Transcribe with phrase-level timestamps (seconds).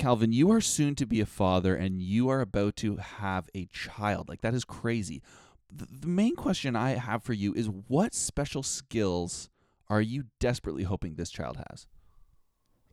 [0.00, 3.66] Calvin, you are soon to be a father and you are about to have a
[3.66, 4.30] child.
[4.30, 5.22] Like, that is crazy.
[5.70, 9.50] The, the main question I have for you is what special skills
[9.90, 11.86] are you desperately hoping this child has?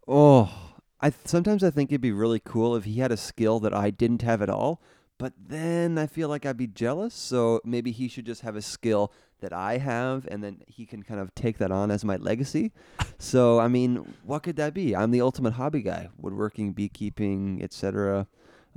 [0.06, 3.74] Oh, I sometimes I think it'd be really cool if he had a skill that
[3.74, 4.82] I didn't have at all.
[5.18, 7.14] But then I feel like I'd be jealous.
[7.14, 11.04] So maybe he should just have a skill that I have, and then he can
[11.04, 12.72] kind of take that on as my legacy.
[13.20, 14.96] so I mean, what could that be?
[14.96, 18.28] I'm the ultimate hobby guy: woodworking, beekeeping, etc.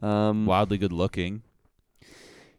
[0.02, 1.42] Um, Wildly good looking.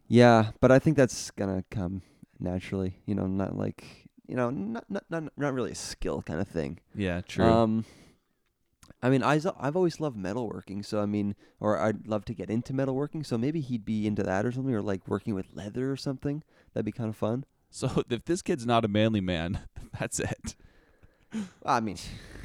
[0.08, 2.02] Yeah, but I think that's gonna come
[2.40, 2.98] naturally.
[3.06, 6.48] You know, not like you know, not not not, not really a skill kind of
[6.48, 6.80] thing.
[6.96, 7.46] Yeah, true.
[7.46, 7.86] Um,
[9.04, 12.52] I mean, I, I've always loved metalworking, so I mean, or I'd love to get
[12.52, 15.92] into metalworking, so maybe he'd be into that or something, or like working with leather
[15.92, 16.44] or something.
[16.74, 17.46] That'd be kind of fun.
[17.72, 19.62] so if this kid's not a manly man,
[20.00, 20.56] that's it.
[21.66, 21.98] I mean,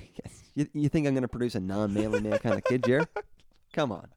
[0.55, 3.07] you, you think I'm gonna produce a non-manly man kind of kid, Jer?
[3.73, 4.09] Come on.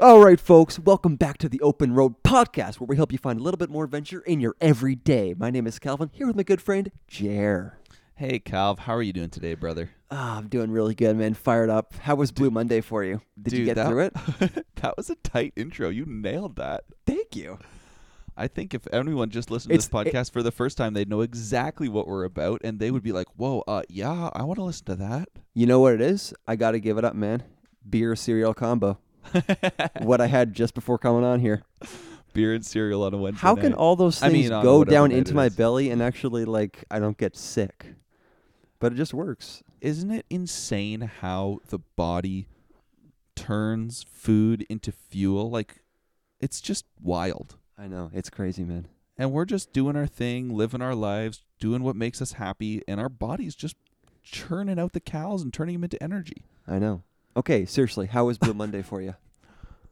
[0.00, 3.40] All right, folks, welcome back to the Open Road Podcast, where we help you find
[3.40, 5.34] a little bit more adventure in your everyday.
[5.34, 7.78] My name is Calvin, here with my good friend Jer.
[8.14, 9.90] Hey, Calv, how are you doing today, brother?
[10.10, 11.32] Ah, I'm doing really good, man.
[11.34, 11.94] Fired up.
[11.94, 13.22] How was Blue Monday for you?
[13.40, 14.66] Did you get that- through it?
[14.76, 15.88] that was a tight intro.
[15.88, 16.84] You nailed that.
[17.06, 17.58] Thank you.
[18.36, 20.92] I think if anyone just listened to this It's- it- podcast for the first time,
[20.92, 24.42] they'd know exactly what we're about, and they would be like, "Whoa, uh, yeah, I
[24.42, 26.34] want to listen to that." You know what it is?
[26.46, 27.44] I got to give it up, man.
[27.88, 28.98] Beer cereal combo.
[30.00, 31.62] what I had just before coming on here.
[32.32, 33.40] Beer and cereal on a Wednesday.
[33.40, 33.78] How can night.
[33.78, 35.56] all those I things mean, on go whatever down night into it my is.
[35.56, 37.94] belly and actually like I don't get sick?
[38.78, 39.62] But it just works.
[39.80, 42.48] Isn't it insane how the body
[43.34, 45.50] turns food into fuel?
[45.50, 45.82] Like,
[46.40, 47.56] it's just wild.
[47.78, 48.10] I know.
[48.12, 48.88] It's crazy, man.
[49.18, 53.00] And we're just doing our thing, living our lives, doing what makes us happy, and
[53.00, 53.76] our body's just
[54.22, 56.44] churning out the cows and turning them into energy.
[56.68, 57.02] I know.
[57.36, 59.14] Okay, seriously, how was Blue Monday for you?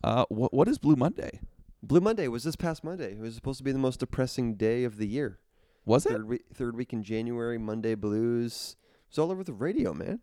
[0.02, 1.40] Uh, what what is Blue Monday?
[1.82, 3.12] Blue Monday was this past Monday.
[3.12, 5.38] It was supposed to be the most depressing day of the year.
[5.86, 6.10] Was it?
[6.10, 8.76] Third week, third week in January, Monday blues.
[9.08, 10.20] It's all over the radio, man.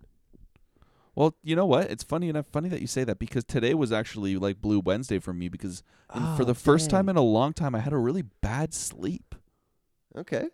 [1.16, 1.90] Well, you know what?
[1.90, 2.46] It's funny enough.
[2.52, 5.82] Funny that you say that because today was actually like Blue Wednesday for me because
[6.14, 8.76] in- for Oh, the first time in a long time I had a really bad
[8.76, 9.34] sleep,
[10.16, 10.50] Okay,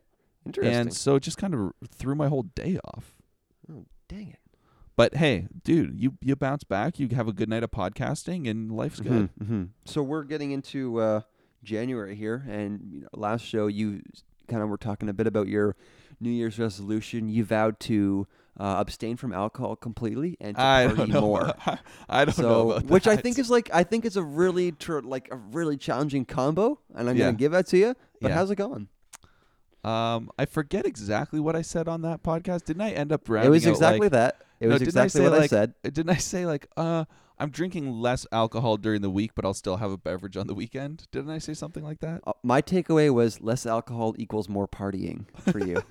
[0.46, 0.74] interesting.
[0.74, 3.14] and so it just kind of threw my whole day off.
[3.70, 4.40] oh, dang it.
[4.98, 7.00] But hey, dude, you you bounce back.
[7.00, 9.30] You have a good night of podcasting, and life's good.
[9.42, 11.22] hmm So we're getting into uh,
[11.64, 14.02] January here, and you know, last show you
[14.48, 15.76] kind of were talking a bit about your
[16.20, 17.30] New Year's resolution.
[17.30, 18.26] You vowed to
[18.60, 21.54] uh, abstain from alcohol completely and to I party don't more.
[22.10, 24.72] I don't know so, about which I think is like I think it's a really
[24.72, 27.26] tr- like a really challenging combo, and I'm Yeah.
[27.26, 27.96] gonna give that to you.
[28.20, 28.34] But Yeah.
[28.36, 28.88] how's it going?
[29.84, 32.66] Um, I forget exactly what I said on that podcast.
[32.66, 34.42] Didn't I end up It was exactly like, that.
[34.60, 35.74] It was I exactly say, what I said.
[35.84, 37.06] Didn't I say like, uh,
[37.40, 40.56] I'm drinking less alcohol during the week, but I'll still have a beverage on the
[40.56, 41.08] weekend?
[41.12, 42.22] Didn't I say something like that?
[42.26, 45.84] Uh, my takeaway was less alcohol equals more partying for you.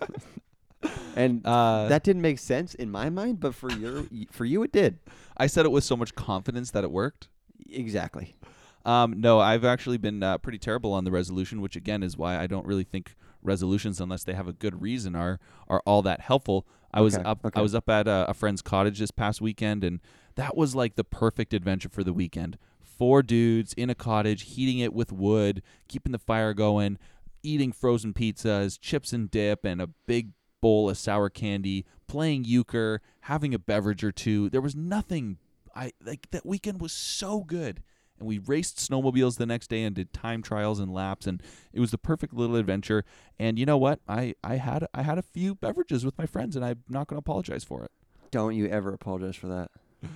[1.17, 4.73] and Uh, that didn't make sense in my mind, but for your for you it
[4.73, 4.99] did.
[5.37, 7.29] I said it with so much confidence that it worked.
[7.71, 8.37] Exactly.
[8.85, 12.39] Um, no, I've actually been uh, pretty terrible on the resolution, which again is why
[12.39, 15.39] I don't really think resolutions, unless they have a good reason, are
[15.69, 16.67] are all that helpful.
[16.93, 17.59] I was Okay, up, okay.
[17.59, 20.01] I was up at a, a friend's cottage this past weekend, and
[20.37, 22.59] that was like the perfect adventure for the weekend.
[22.83, 26.99] Four dudes in a cottage, heating it with wood, keeping the fire going,
[27.43, 30.31] eating frozen pizzas, chips and dip, and a big
[30.63, 34.49] bowl of sour candy, playing euchre, having a beverage or two.
[34.49, 35.39] There was nothing.
[35.75, 37.83] I like that weekend was so good
[38.19, 41.81] and we raced snowmobiles the next day and did time trials and laps and it
[41.81, 43.05] was the perfect little adventure
[43.39, 46.57] and you know what i i had i had a few beverages with my friends
[46.57, 47.91] and i'm not going to apologize for it
[48.31, 49.71] Don't you ever apologize for that.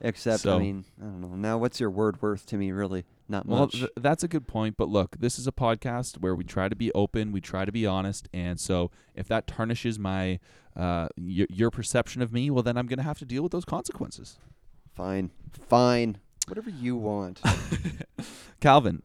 [0.00, 1.28] Except, So- I mean, I don't know.
[1.34, 2.70] Now, what's your word worth to me?
[2.70, 3.72] Really, not well much.
[3.72, 6.74] th- that's a good point but look this is a podcast where we try to
[6.76, 10.38] be open we try to be honest and so if that tarnishes my
[10.76, 13.52] uh y- your perception of me well then i'm going to have to deal with
[13.52, 14.38] those consequences
[14.94, 16.16] fine, fine.
[16.48, 17.40] Whatever you want.
[18.60, 19.02] Calvin,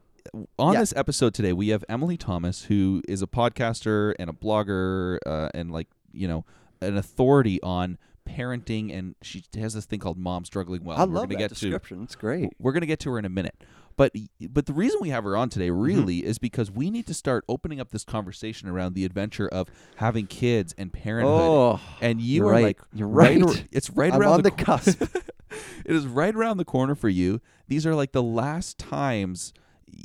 [0.57, 0.79] on Yeah.
[0.79, 5.49] this episode today, we have Emily Thomas, who is a podcaster and a blogger, uh,
[5.53, 6.45] and like you know,
[6.81, 7.97] an authority on
[8.27, 11.37] parenting, and she has this thing called "Mom Struggling Well." I we're love gonna that
[11.39, 12.03] get description.
[12.03, 12.49] It's great.
[12.59, 13.55] we're gonna get to her in a minute.
[13.95, 14.11] But
[14.49, 15.81] but the reason we have her on today Mm-hmm.
[15.83, 19.67] really is because we need to start opening up this conversation around the adventure of
[19.97, 21.31] having kids and parenthood.
[21.39, 22.63] Oh, and you you're are right.
[22.63, 23.39] like You're right.
[23.39, 23.67] right.
[23.71, 25.03] it's right I'm around on the co- cusp.
[25.85, 27.41] it is right around the corner for you.
[27.67, 29.53] These are like the last times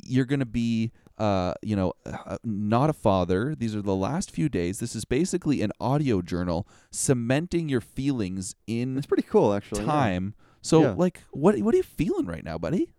[0.05, 3.53] you're going to be uh, you know, uh, not a father.
[3.53, 4.79] These are the last few days.
[4.79, 9.81] This is basically an audio journal cementing your feelings in It's pretty cool, actually.
[9.81, 9.87] yeah.
[9.91, 10.33] time.
[10.61, 10.93] So, Yeah.
[10.97, 12.93] like, what what are you feeling right now, buddy?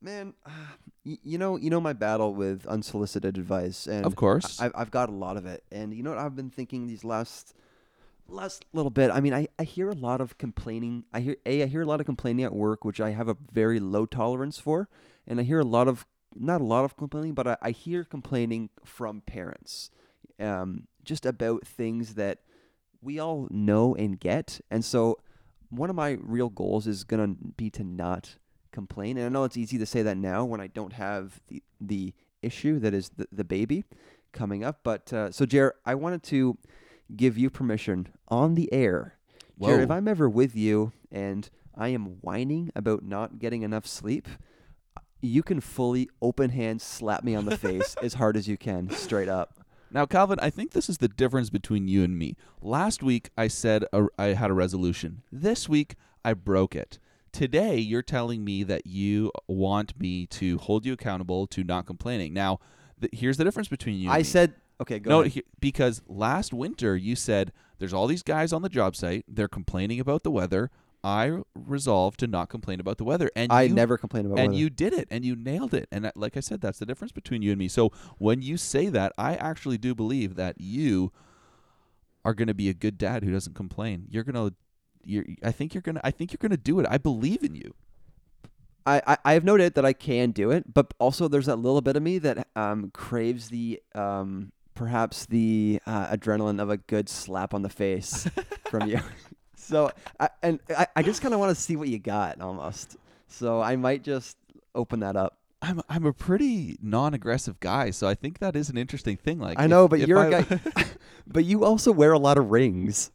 [0.00, 0.34] Man,
[1.06, 4.60] y- you know, you know my battle with unsolicited advice, and Of course.
[4.60, 5.62] I- I've I've got a lot of it.
[5.70, 7.54] And you know what I've been thinking these last
[8.32, 9.10] last little bit.
[9.10, 11.04] I mean, I, I hear a lot of complaining.
[11.12, 13.36] I hear a I hear a lot of complaining at work, which I have a
[13.52, 14.88] very low tolerance for,
[15.26, 18.04] and I hear a lot of not a lot of complaining, but I, I hear
[18.04, 19.90] complaining from parents,
[20.40, 22.38] um, just about things that
[23.02, 24.60] we all know and get.
[24.70, 25.18] And so,
[25.68, 28.36] one of my real goals is gonna be to not
[28.72, 29.18] complain.
[29.18, 32.14] And I know it's easy to say that now when I don't have the the
[32.42, 33.84] issue that is the, the baby
[34.32, 34.80] coming up.
[34.82, 36.56] But uh, so, Jared, I wanted to
[37.16, 39.16] give you permission on the air.
[39.60, 44.28] Jared, if I'm ever with you and I am whining about not getting enough sleep,
[45.20, 48.90] you can fully open hand slap me on the face as hard as you can,
[48.90, 49.58] straight up.
[49.92, 52.34] Now, Calvin, I think this is the difference between you and me.
[52.62, 55.22] Last week, I said a, I had a resolution.
[55.30, 56.98] This week, I broke it.
[57.30, 62.32] Today, you're telling me that you want me to hold you accountable to not complaining.
[62.32, 62.58] Now,
[63.00, 64.08] th- here's the difference between you.
[64.08, 64.24] and I me.
[64.24, 65.32] said, okay, go no, ahead.
[65.32, 69.24] he- because last winter you said there's all these guys on the job site.
[69.28, 70.70] They're complaining about the weather.
[71.04, 74.52] I resolved to not complain about the weather, and I you never complain about and
[74.52, 74.60] weather.
[74.60, 77.42] you did it and you nailed it and like i said that's the difference between
[77.42, 81.10] you and me so when you say that i actually do believe that you
[82.24, 84.54] are going to be a good dad who doesn't complain you're going to
[85.04, 87.42] you're, i think you're going to i think you're going to do it i believe
[87.42, 87.74] in you
[88.84, 91.80] I, I, have no doubt that I can do it, but also there's that little
[91.80, 97.08] bit of me that um, craves the um, perhaps the uh, adrenaline of a good
[97.08, 98.28] slap on the face
[98.70, 99.00] from you.
[99.54, 102.96] So I, and I, I just kind of want to see what you got almost.
[103.28, 104.36] So I might just
[104.74, 105.38] open that up.
[105.62, 109.58] i'm i'm a pretty non-aggressive guy so i think that is an interesting thing like
[109.60, 110.60] I if- know, but if you're I- a guy.
[111.28, 113.12] but you also wear a lot of rings.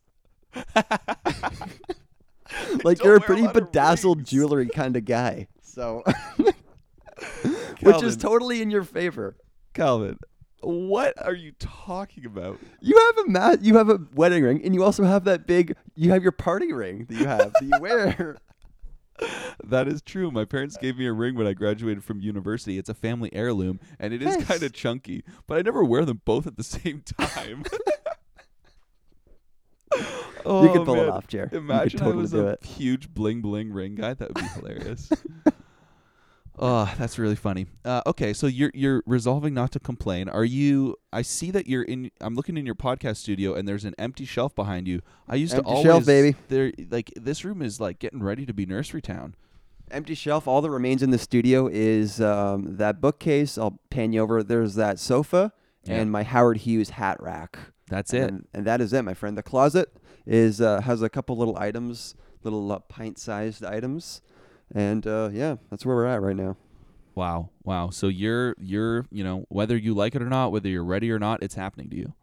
[2.83, 5.47] like don't you're a a pretty lot bedazzled jewelry kind of guy.
[5.61, 6.03] So,
[7.81, 9.35] which is totally in your favor.
[9.73, 10.17] calvin
[10.61, 13.61] what are you talking about You have a mat.
[13.61, 15.75] You have a wedding ring, and you also have that big.
[15.95, 18.37] You have your party ring that you have that you wear.
[19.63, 20.29] That is true.
[20.29, 22.77] My parents gave me a ring when I graduated from university.
[22.77, 26.21] It's a family heirloom, and it is kind of chunky, but I never wear them
[26.23, 27.63] both at the same time.
[30.45, 31.49] oh, you can pull it off, Jer.
[31.51, 32.63] Imagine you totally I was a it.
[32.63, 34.13] huge bling bling ring guy.
[34.13, 35.11] That would be hilarious.
[36.59, 37.67] Oh, that's really funny.
[37.85, 40.27] Uh, okay, so you're you're resolving not to complain.
[40.27, 40.95] Are you?
[41.13, 42.09] I see that you're in.
[42.19, 45.01] I'm looking in your podcast studio, and there's an empty shelf behind you.
[45.27, 46.35] I used Empty to always shelf, baby.
[46.47, 49.35] There, like this room is like getting ready to be nursery town.
[49.91, 50.47] Empty shelf.
[50.47, 53.57] All that remains in the studio is um, that bookcase.
[53.57, 54.41] I'll pan you over.
[54.43, 55.53] There's that sofa
[55.85, 55.95] Yeah.
[56.01, 57.57] and my Howard Hughes hat rack.
[57.89, 58.23] That's it.
[58.23, 59.37] And, and that is it, my friend.
[59.37, 59.89] The closet
[60.25, 64.21] is uh, has a couple little items, little uh, pint-sized items,
[64.73, 66.57] and uh, yeah, that's where we're at right now.
[67.15, 67.89] Wow, wow.
[67.89, 71.19] So you're you're you know whether you like it or not, whether you're ready or
[71.19, 72.13] not, it's happening to you.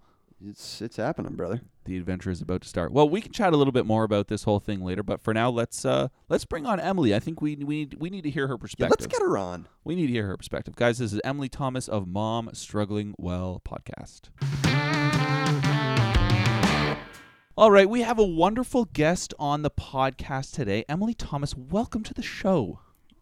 [0.47, 1.63] It's it's happening, brother.
[1.85, 2.93] The adventure is about to start.
[2.93, 5.35] Well, we can chat a little bit more about this whole thing later, but for
[5.35, 7.15] now, let's uh let's bring on Emily.
[7.15, 8.91] I think we we need we need to hear her Yeah, perspective.
[9.01, 9.67] let's get her on.
[9.85, 10.99] we need to hear her perspective, guys.
[10.99, 14.29] This is Emily Thomas of Mom Struggling Well podcast.
[17.57, 20.85] All right, we have a wonderful guest on the podcast today.
[20.89, 22.81] Emily Thomas, welcome to the show.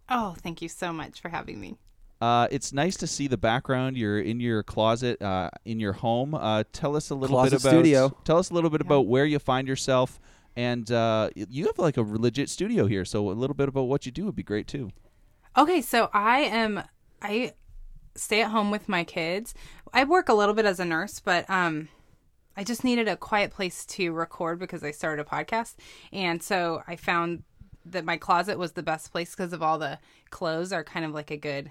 [0.09, 1.77] Oh, thank you so much for having me.
[2.21, 3.97] Uh, it's nice to see the background.
[3.97, 6.35] You're in your closet, uh, in your home.
[6.35, 7.71] Uh, tell us a little Closet bit about.
[7.71, 8.17] studio.
[8.25, 8.87] Tell us a little bit Yeah.
[8.89, 10.19] about where you find yourself,
[10.57, 13.05] and uh, you have like a legit studio here.
[13.05, 14.91] So a little bit about what you do would be great too.
[15.59, 16.83] Okay, so I am
[17.21, 17.53] I
[18.15, 19.53] stay at home with my kids.
[19.93, 21.89] I work a little bit as a nurse, but um
[22.57, 25.75] I just needed a quiet place to record because I started a podcast.
[26.13, 27.45] And so I found
[27.87, 29.99] that my closet was the best place because of all the
[30.31, 31.71] clothes are kind of like a good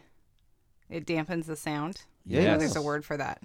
[0.90, 2.04] it dampens the sound.
[2.26, 2.42] Yeah.
[2.42, 2.60] Yes.
[2.60, 3.42] there's a word for that.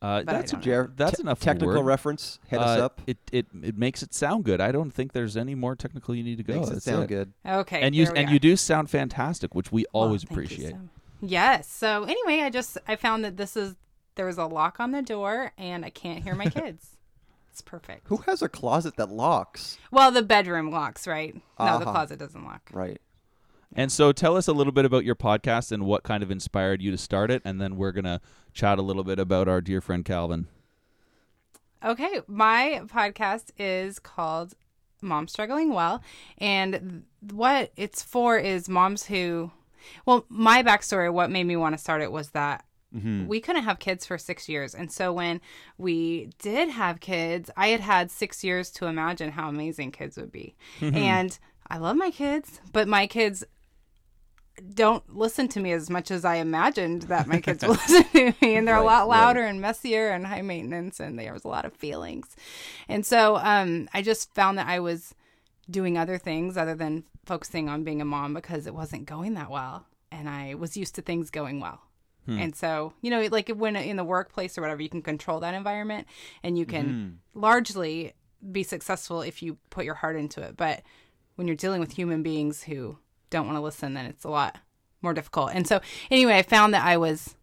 [0.00, 0.64] Uh, that's don't know.
[0.64, 1.84] Jared, that's te- enough technical word.
[1.86, 2.40] reference.
[2.48, 3.00] Hit us Uh, up.
[3.06, 4.60] It it it makes it sound good.
[4.60, 6.54] I don't think there's any more technical you need to go.
[6.56, 7.32] Makes it That's sound good.
[7.46, 7.80] Okay.
[7.82, 8.32] And you and are.
[8.32, 10.70] you do sound fantastic, which we always thank you appreciate.
[10.72, 10.80] so-
[11.20, 11.68] Yes.
[11.70, 13.76] So anyway, I just I found that this is
[14.14, 16.96] there was a lock on the door and I can't hear my kids.
[17.50, 18.06] it's perfect.
[18.08, 19.78] Who has a closet that locks?
[19.90, 21.34] Well, the bedroom locks, right?
[21.34, 21.40] No,
[21.78, 21.92] the Uh-huh.
[21.92, 22.68] closet doesn't lock.
[22.72, 23.00] Right.
[23.74, 26.82] And so tell us a little bit about your podcast and what kind of inspired
[26.82, 28.20] you to start it, and then we're gonna
[28.52, 30.46] chat a little bit about our dear friend Calvin.
[31.84, 34.52] Okay, my podcast is called
[35.00, 36.02] Mom struggling well.
[36.38, 39.50] And what it's for is moms who,
[40.06, 42.64] well, my backstory, what made me want to start it was that
[43.28, 44.74] we couldn't have kids for six years.
[44.74, 45.40] And so when
[45.78, 50.30] we did have kids, I had had six years to imagine how amazing kids would
[50.32, 50.54] be.
[50.80, 53.44] and I love my kids, but my kids
[54.74, 58.34] don't listen to me as much as I imagined that my kids will listen to
[58.42, 58.54] me.
[58.56, 59.18] And they're a Right, lot right.
[59.20, 62.36] louder and messier and high maintenance, and there was a lot of feelings.
[62.88, 65.14] And so um, I just found that I was
[65.70, 69.50] doing other things other than focusing on being a mom because it wasn't going that
[69.50, 69.86] well.
[70.10, 71.80] And I was used to things going well.
[72.28, 75.54] And so, you know, like when in the workplace or whatever, you can control that
[75.54, 76.06] environment
[76.42, 78.12] and you can largely
[78.50, 80.56] be successful if you put your heart into it.
[80.56, 80.82] But
[81.34, 82.98] when you're dealing with human beings who
[83.30, 84.58] don't want to listen, then it's a lot
[85.00, 85.50] more difficult.
[85.52, 87.34] And so, anyway, I found that I was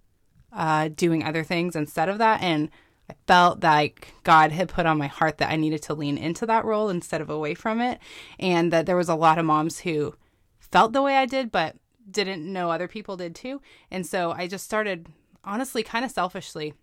[0.53, 2.41] uh, doing other things instead of that.
[2.41, 2.69] And
[3.09, 6.45] I felt like God had put on my heart that I needed to lean into
[6.45, 7.99] that role instead of away from it.
[8.39, 10.15] And that there was a lot of moms who
[10.59, 11.75] felt the way I did, but
[12.11, 13.61] didn't know other people did too.
[13.91, 15.07] And so I just started,
[15.43, 16.73] honestly, kind of selfishly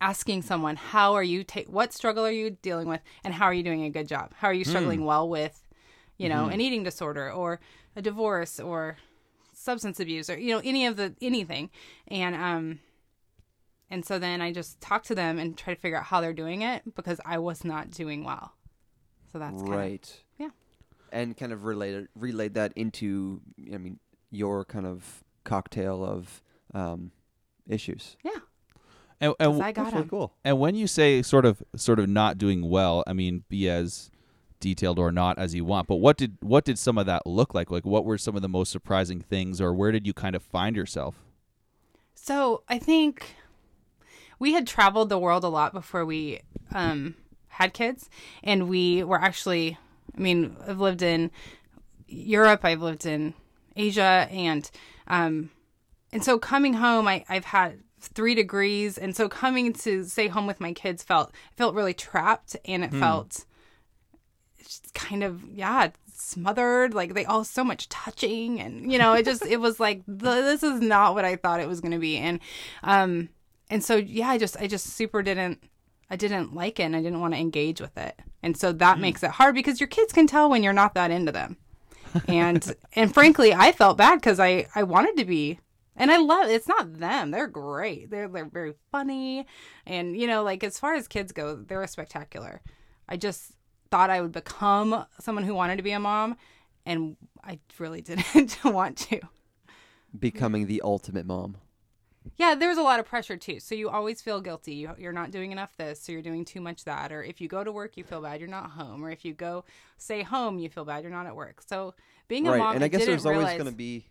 [0.00, 3.00] asking someone, how are you, ta- what struggle are you dealing with?
[3.24, 4.32] And how are you doing a good job?
[4.36, 5.62] How are you struggling well with,
[6.18, 7.60] you know, an eating disorder or
[7.94, 8.96] a divorce or
[9.52, 11.70] substance abuse or, you know, any of the, anything.
[12.08, 12.80] And, um,
[13.90, 16.32] and so then I just talk to them and try to figure out how they're
[16.32, 18.54] doing it because I was not doing well.
[19.32, 20.20] So that's kind of, right.
[20.38, 20.48] yeah.
[21.12, 23.42] And kind of related relayed that into
[23.72, 23.98] I mean
[24.32, 26.42] your kind of cocktail of
[26.74, 27.12] um,
[27.68, 28.16] issues.
[28.24, 28.30] yeah.
[29.20, 30.32] And, 'Cause and, I got That's really cool.
[30.44, 34.10] and when you say sort of sort of not doing well, I mean be as
[34.58, 35.86] detailed or not as you want.
[35.86, 37.70] But what did what did some of that look like?
[37.70, 40.42] Like what were some of the most surprising things, or where did you kind of
[40.42, 41.14] find yourself?
[42.16, 43.36] So I think
[44.40, 46.40] we had traveled the world a lot before we
[46.74, 47.14] um,
[47.46, 48.10] had kids,
[48.42, 49.78] and we were actually.
[50.16, 51.30] I mean, I've lived in
[52.08, 53.34] Europe, I've lived in
[53.76, 54.70] Asia, and
[55.06, 55.50] um,
[56.12, 60.46] and so coming home, I, I've had three degrees, and so coming to stay home
[60.46, 63.46] with my kids felt felt really trapped, and it felt
[64.62, 66.94] just kind of yeah smothered.
[66.94, 70.62] Like they all so much touching and you know it just it was like this
[70.62, 72.16] is not what i thought it was going to be.
[72.16, 72.40] And
[72.82, 73.28] um
[73.70, 75.62] and so yeah i just i just super didn't
[76.10, 78.20] i didn't like it and i didn't want to engage with it.
[78.42, 81.10] And so that makes it hard because your kids can tell when you're not that
[81.10, 81.56] into them
[82.28, 85.58] and and frankly i felt bad because i i wanted to be
[85.96, 87.30] and i love it's not them.
[87.30, 88.10] They're great.
[88.10, 89.46] They're they're very funny.
[89.86, 92.62] And you know like as far as kids go they're spectacular.
[93.08, 93.52] I just
[93.90, 96.36] thought i would become someone who wanted to be a mom
[96.86, 99.20] and i really didn't want to.
[100.18, 101.56] Becoming the ultimate mom.
[102.36, 105.30] Yeah there's a lot of pressure too so you always feel guilty you, you're not
[105.30, 107.96] doing enough this so you're doing too much that or if you go to work
[107.96, 109.64] you feel bad you're not home or if you go
[109.98, 111.94] stay home you feel bad you're not at work so
[112.28, 112.66] being a mom is right.
[112.66, 114.06] mom and I guess there's always realize, going to be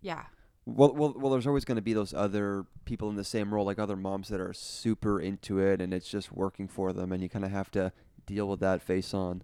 [0.00, 0.24] yeah
[0.66, 1.30] well, well, well.
[1.30, 4.28] There's always going to be those other people in the same role, like other moms
[4.30, 7.52] that are super into it, and it's just working for them, and you kind of
[7.52, 7.92] have to
[8.26, 9.42] deal with that face on.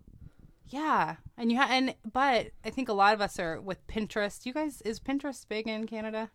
[0.66, 4.44] Yeah, and you ha- and but I think a lot of us are with Pinterest.
[4.44, 6.30] You guys, is Pinterest big in Canada?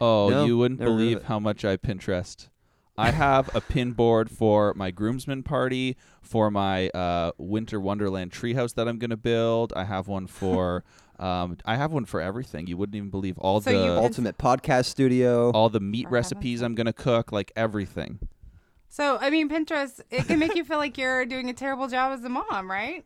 [0.00, 1.22] Oh, No, you wouldn't never heard of believe it.
[1.24, 2.48] how much I Pinterest.
[2.98, 8.74] I have a pin board for my groomsmen party, for my uh, winter wonderland treehouse
[8.74, 9.72] that I'm going to build.
[9.76, 10.82] I have one for,
[11.18, 12.66] um, I have one for everything.
[12.66, 15.50] You wouldn't even believe all So the you- Ultimate podcast studio.
[15.50, 18.18] all the meat For heaven's recipes I'm going to cook, like everything.
[18.88, 22.12] So I mean, Pinterest it can make you feel like you're doing a terrible job
[22.18, 23.04] as a mom, right?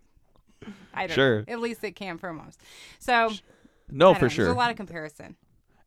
[0.94, 1.38] I don't Sure.
[1.38, 1.44] know.
[1.52, 2.59] At least it can for moms.
[3.00, 3.30] So
[3.90, 4.28] No, I don't for know.
[4.28, 4.44] sure.
[4.44, 5.35] There's a lot of comparison.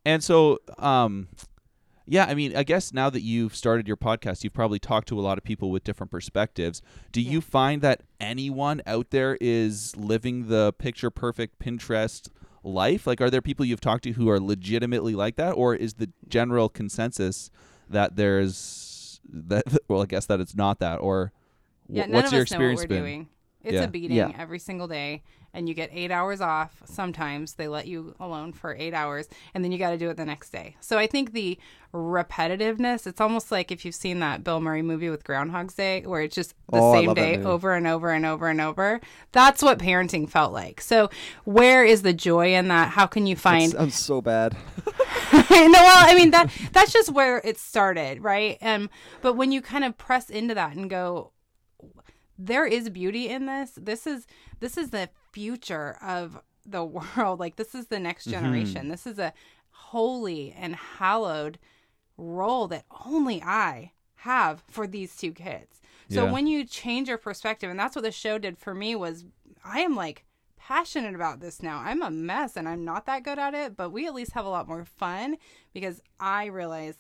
[0.06, 1.28] And so, um,
[2.06, 5.20] yeah, I mean, I guess now that you've started your podcast, you've probably talked to
[5.20, 6.82] a lot of people with different perspectives.
[7.12, 12.28] Do you find that anyone out there is living the picture perfect Pinterest
[12.64, 13.08] life?
[13.08, 16.10] Like, are there people you've talked to who are legitimately like that, or is the
[16.28, 17.50] general consensus
[17.90, 19.64] that there's that?
[19.88, 20.98] Well, I guess that it's not that.
[20.98, 21.32] Or
[21.88, 23.00] Yeah, what's your us know what experience been?
[23.00, 23.30] doing.
[23.64, 23.84] It's Yeah.
[23.84, 24.32] a beating Yeah.
[24.38, 26.82] every single day, and you get eight hours off.
[26.86, 30.18] Sometimes they let you alone for eight hours, and then you got to do it
[30.18, 30.76] the next day.
[30.82, 31.58] So I think the
[31.94, 36.22] repetitiveness, it's almost like if you've seen that Bill Murray movie with Groundhog's Day, where
[36.22, 37.50] it's just the Oh, I same love that day movie.
[37.50, 39.00] over and over and over and over.
[39.32, 40.82] That's what parenting felt like.
[40.82, 41.10] So
[41.46, 42.90] where is the joy in that?
[42.90, 44.54] How can you find I'm so bad.
[45.34, 48.58] no, well, I mean that that's just where it started, right?
[48.62, 48.90] Um,
[49.22, 51.32] but when you kind of press into that and go,
[52.38, 53.72] there is beauty in this.
[53.80, 54.26] This is
[54.60, 56.84] this is the future of the
[57.18, 57.40] world.
[57.40, 58.44] Like this is the next mm-hmm.
[58.44, 58.90] generation.
[58.90, 59.34] This is a
[59.72, 61.60] holy and hallowed
[62.18, 65.82] role that only I have for these two kids.
[66.10, 66.32] So Yeah.
[66.32, 69.26] when you change your perspective, and that's what the show did for me was
[69.64, 70.26] I am like
[70.58, 71.80] passionate about this now.
[71.80, 74.46] I'm a mess and I'm not that good at it, but we at least have
[74.46, 75.38] a lot more fun
[75.74, 76.96] because I realize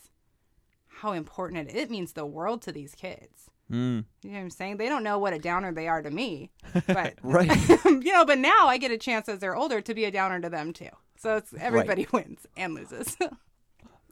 [0.87, 3.49] how important it, it means the world to these kids.
[3.73, 4.05] Mm.
[4.21, 4.77] You know what I'm saying?
[4.77, 6.51] They don't know what a downer they are to me,
[6.87, 7.49] but Right.
[7.85, 10.39] you know, but now I get a chance as they're older to be a downer
[10.41, 10.89] to them too.
[11.17, 13.17] So it's everybody wins and loses.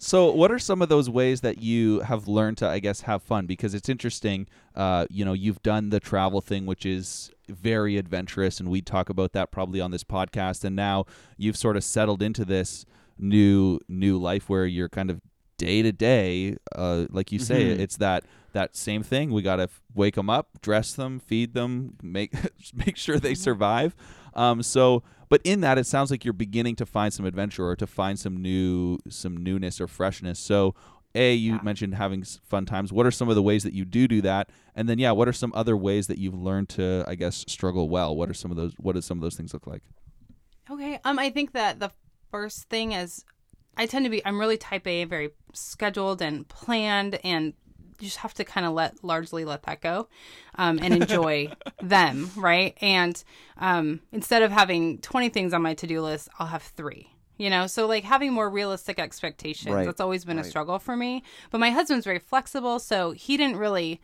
[0.04, 3.22] So, what are some of those ways that you have learned to, I guess, have
[3.22, 3.46] fun?
[3.46, 4.48] Because it's interesting.
[4.74, 9.10] Uh, you know, you've done the travel thing, which is very adventurous, and we talk
[9.10, 10.64] about that probably on this podcast.
[10.64, 11.06] And now
[11.38, 12.84] you've sort of settled into this
[13.20, 15.22] new new life where you're kind of
[15.66, 17.80] day to day, uh, like you say, Mhm.
[17.80, 19.32] it's that that same thing.
[19.32, 22.34] We gotta f- wake them up, dress them, feed them, make
[22.86, 23.96] make sure they survive.
[24.34, 27.76] Um, so, but in that, it sounds like you're beginning to find some adventure or
[27.78, 30.40] to find some new some newness or freshness.
[30.40, 30.74] So,
[31.16, 31.62] a you Yeah.
[31.62, 32.92] mentioned having fun times.
[32.92, 34.50] What are some of the ways that you do do that?
[34.76, 37.88] And then, yeah, what are some other ways that you've learned to, I guess, struggle
[37.90, 38.16] well?
[38.16, 38.74] What are some of those?
[38.78, 39.84] What do some of those things look like?
[40.70, 41.00] Okay.
[41.06, 41.92] Um, I think that the
[42.32, 43.24] first thing is
[43.78, 47.54] I tend to be I'm really type A, very scheduled and planned and
[48.00, 50.08] you just have to kind of let largely let that go
[50.56, 51.52] um, and enjoy
[51.82, 52.78] them right?
[52.82, 53.22] And
[53.58, 57.66] um, instead of having 20 things on my to-do list i'll have three you know?
[57.66, 61.24] So like having more realistic expectations Right, that's always been a struggle for me.
[61.50, 64.00] But my husband's very flexible so he didn't really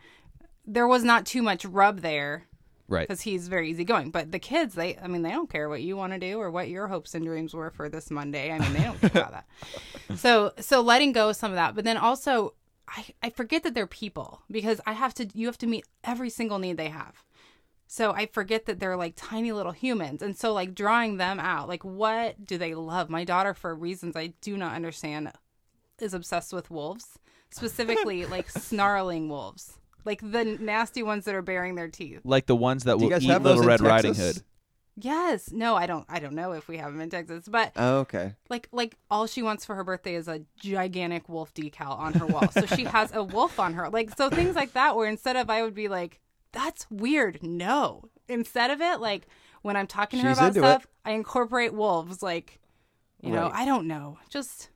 [0.66, 2.47] there was not too much rub there
[2.88, 3.06] Right.
[3.06, 4.10] because he's very easygoing.
[4.10, 6.50] But the kids, they, I mean, they don't care what you want to do or
[6.50, 8.50] what your hopes and dreams were for this Monday.
[8.50, 9.46] I mean, they don't care about that.
[10.16, 12.54] So, so letting go of some of that, but then also,
[12.88, 16.30] I, I forget that they're people because I have to, you have to meet every
[16.30, 17.22] single need they have.
[17.86, 20.22] So I forget that they're like tiny little humans.
[20.22, 23.10] And so like drawing them out, like what do they love?
[23.10, 25.32] My daughter, for reasons I do not understand,
[26.00, 27.18] is obsessed with wolves,
[27.50, 29.78] specifically like snarling wolves.
[30.08, 32.20] Like the nasty ones that are baring their teeth.
[32.24, 34.14] like the ones that Do you will guys eat have those Little in Red Riding
[34.14, 34.36] Texas?
[34.38, 34.44] Hood.
[35.00, 35.52] Yes.
[35.52, 38.34] No, I don't I don't know if we have them in Texas, but Oh, okay.
[38.48, 42.26] like like all she wants for her birthday is a gigantic wolf decal on her
[42.26, 42.48] wall.
[42.50, 43.88] so she has a wolf on her.
[43.90, 46.18] Like so things like that where instead of I would be like
[46.50, 47.42] that's weird.
[47.42, 48.08] No.
[48.28, 49.28] Instead of it like
[49.62, 52.58] when I'm talking to her She's about into stuff, I incorporate wolves like
[53.20, 53.52] you know, Right.
[53.54, 54.18] I don't know.
[54.30, 54.70] Just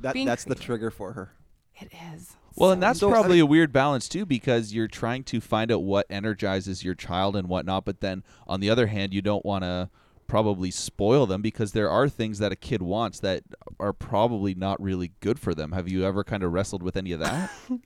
[0.00, 0.64] That Being that's the creative.
[0.64, 1.32] trigger for her.
[1.80, 2.34] it is.
[2.56, 5.40] Well, and that's So, I probably mean- a weird balance too, because you're trying to
[5.40, 7.84] find out what energizes your child and whatnot.
[7.84, 9.88] But then on the other hand, you don't want to
[10.26, 13.42] probably spoil them because there are things that a kid wants that
[13.80, 15.72] are probably not really good for them.
[15.72, 17.50] Have you ever kind of wrestled with any of that?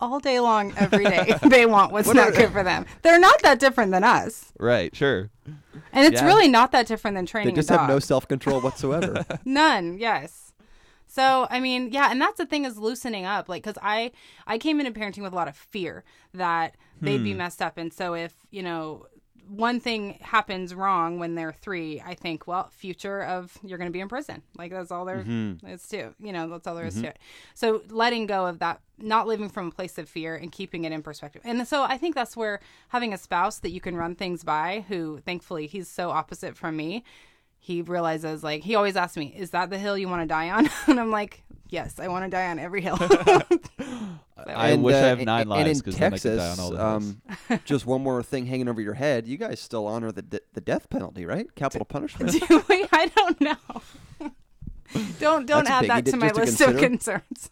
[0.00, 2.86] all day long every day they want what's What not good for them.
[3.02, 4.50] They're not that different than us.
[4.58, 4.96] right.
[4.96, 5.28] Sure.
[5.92, 6.26] And it's Yeah.
[6.26, 7.48] really not that different than training.
[7.48, 7.80] They training just a dog.
[7.80, 9.26] have no self control whatsoever.
[9.44, 10.49] None, yes.
[11.10, 13.48] So, I mean, yeah, and that's the thing is loosening up.
[13.48, 14.12] Like, because I,
[14.46, 17.38] I came into parenting with a lot of fear that they'd be hmm.
[17.38, 17.78] messed up.
[17.78, 19.06] And so, if, you know,
[19.48, 23.92] one thing happens wrong when they're three, I think, well, future of you're going to
[23.92, 24.42] be in prison.
[24.56, 25.66] Like, that's all there mm-hmm.
[25.66, 27.08] is to, you know, that's all there is to mm-hmm.
[27.08, 27.18] it.
[27.54, 30.92] So, letting go of that, not living from a place of fear and keeping it
[30.92, 31.42] in perspective.
[31.44, 34.84] And so, I think that's where having a spouse that you can run things by,
[34.86, 37.02] who thankfully he's so opposite from me,
[37.60, 40.50] he realizes like he always asks me, "Is that the hill you want to die
[40.50, 42.96] on?" and I'm like, "Yes, I want to die on every hill."
[44.46, 46.36] I And, wish I uh, have nine and lives in because then I could die
[46.36, 47.14] Texas, on all the hills.
[47.50, 49.26] um, just one more thing hanging over your head.
[49.28, 51.54] You guys still honor the de- the death penalty, right?
[51.54, 52.32] Capital punishment.
[52.48, 52.86] Do we?
[52.90, 53.56] I don't know.
[55.18, 57.50] don't don't That's add that to- to my to list of concerns.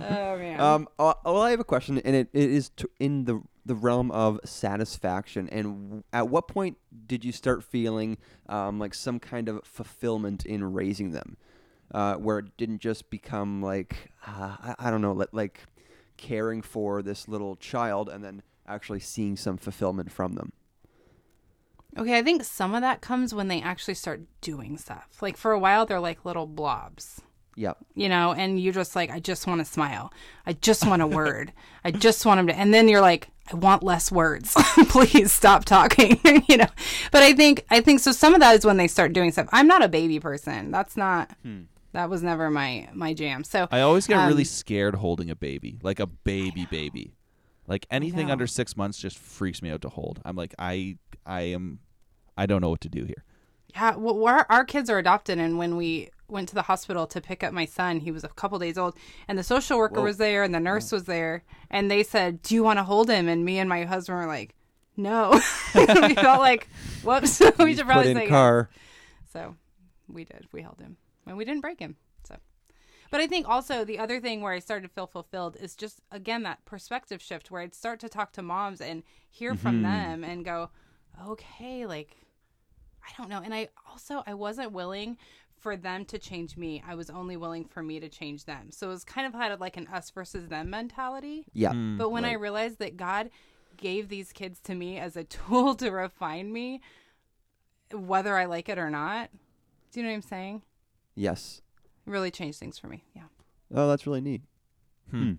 [0.00, 0.60] oh man.
[0.60, 3.74] Um, uh, well, I have a question, and it, it is t- in the the
[3.74, 5.48] realm of satisfaction.
[5.50, 10.72] And at what point did you start feeling um, like some kind of fulfillment in
[10.72, 11.36] raising them,
[11.94, 15.60] uh, where it didn't just become like uh, I, I don't know, like
[16.16, 20.52] caring for this little child, and then actually seeing some fulfillment from them.
[21.96, 25.18] okay, I think some of that comes when they actually start doing stuff.
[25.20, 27.22] Like for a while, they're like little blobs.
[27.54, 27.78] Yep.
[27.94, 30.12] you know, and you're just like, I just want to smile.
[30.46, 31.52] I just want a word.
[31.84, 34.54] I just want him to, and then you're like, I want less words.
[34.88, 36.68] Please stop talking, you know.
[37.10, 38.12] But I think, I think so.
[38.12, 39.48] Some of that is when they start doing stuff.
[39.52, 40.70] I'm not a baby person.
[40.70, 41.30] That's not,
[41.92, 43.44] that was never my, my jam.
[43.44, 47.14] So I always get really um, scared holding a baby, like a baby baby.
[47.66, 50.20] Like anything under six months just freaks me out to hold.
[50.24, 51.80] I'm like, I, I am,
[52.36, 53.24] I don't know what to do here.
[53.74, 57.20] Yeah, well, our, our kids are adopted, and when we went to the hospital to
[57.20, 58.96] pick up my son, he was a couple days old,
[59.28, 60.04] and the social worker Whoa.
[60.04, 63.08] was there, and the nurse was there, and they said, "Do you want to hold
[63.08, 64.54] him?" And me and my husband were like,
[64.96, 65.32] "No."
[65.74, 66.68] we felt like,
[67.02, 68.70] "Whoops, we Please should probably in say yes." car.
[69.32, 69.56] So
[70.08, 70.46] we did.
[70.52, 71.96] We held him, and we didn't break him.
[72.26, 72.36] So,
[73.10, 76.00] but I think also the other thing where I started to feel fulfilled is just
[76.10, 79.84] again that perspective shift where I'd start to talk to moms and hear from mm-hmm.
[79.84, 80.70] them and go,
[81.26, 82.16] okay, like
[83.04, 83.40] I don't know.
[83.44, 85.18] And I also I wasn't willing
[85.62, 86.82] for them to change me.
[86.86, 88.70] I was only willing for me to change them.
[88.70, 91.46] So it was kind of had like an us versus them mentality.
[91.54, 91.72] Yeah.
[91.72, 91.96] Hmm.
[91.96, 93.30] But when I realized that God
[93.76, 96.80] gave these kids to me as a tool to refine me,
[97.92, 99.30] whether I like it or not,
[99.92, 100.62] do you know what I'm saying?
[101.14, 101.62] Yes.
[102.06, 103.04] It really changed things for me.
[103.14, 103.22] Yeah.
[103.74, 104.42] Oh, that's really neat.
[105.10, 105.32] Hmm.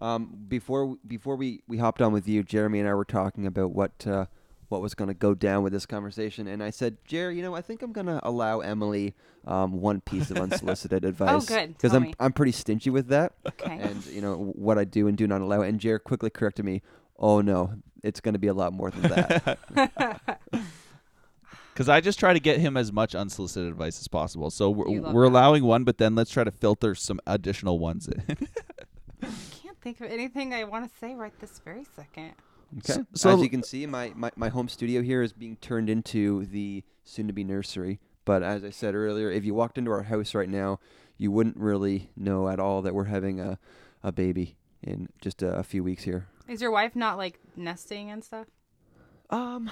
[0.00, 3.72] Um, before before we, we hopped on with you, Jeremy and I were talking about
[3.72, 4.26] what uh,
[4.70, 7.54] what was going to go down with this conversation, and I said, Jerry, you know,
[7.54, 9.14] I think I'm going to allow Emily
[9.46, 11.44] um, one piece of unsolicited advice.
[11.46, 11.76] good.
[11.76, 12.14] Because I'm me.
[12.18, 13.78] I'm pretty stingy with that, Okay.
[13.80, 15.60] and you know what I do and do not allow.
[15.60, 16.82] And Jerry quickly corrected me.
[17.18, 20.38] Oh no, it's going to be a lot more than that.
[21.72, 24.50] Because I just try to get him as much unsolicited advice as possible.
[24.50, 28.22] So we're, we're allowing one, but then let's try to filter some additional ones in.
[29.22, 29.28] I
[29.62, 32.32] can't think of anything I want to say right this very second.
[32.78, 33.02] Okay.
[33.14, 36.46] So- as you can see, my, my, my home studio here is being turned into
[36.46, 37.98] the soon to be nursery.
[38.24, 40.78] But as I said earlier, if you walked into our house right now,
[41.16, 43.58] you wouldn't really know at all that we're having a,
[44.02, 46.28] a baby in just a, a few weeks here.
[46.48, 48.46] Is your wife not like nesting and stuff?
[49.30, 49.70] Um,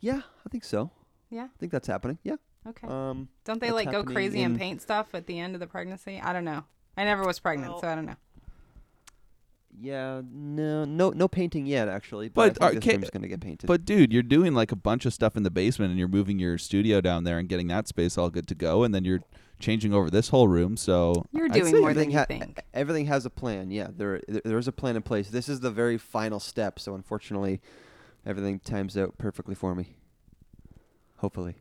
[0.00, 0.90] yeah, I think so.
[1.30, 1.44] Yeah.
[1.44, 2.18] I think that's happening.
[2.24, 2.36] Yeah.
[2.66, 2.86] Okay.
[2.86, 5.66] Um, Don't they like go happening crazy and paint stuff at the end of the
[5.66, 6.20] pregnancy?
[6.22, 6.64] I don't know.
[6.96, 8.16] I never was pregnant, Well- so I don't know.
[9.78, 12.28] Yeah, no, no, no painting yet, actually.
[12.28, 13.66] But, But, I uh, this room's gonna get painted.
[13.66, 16.38] but dude, you're doing like a bunch of stuff in the basement, and you're moving
[16.38, 19.20] your studio down there and getting that space all good to go, and then you're
[19.58, 20.76] changing over this whole room.
[20.76, 22.60] So You're doing more than everything you ha- think.
[22.72, 23.70] everything has a plan.
[23.70, 25.28] Yeah, there there- there is a plan in place.
[25.30, 26.78] This is the very final step.
[26.78, 27.60] So unfortunately,
[28.24, 29.96] everything times out perfectly for me.
[31.18, 31.56] Hopefully.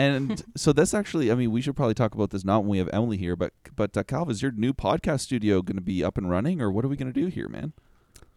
[0.00, 2.78] And so that's actually, I mean, we should probably talk about this not when we
[2.78, 6.02] have Emily here, but but uh, Calv, is your new podcast studio going to be
[6.02, 7.72] up and running, or what are we going to do here, man?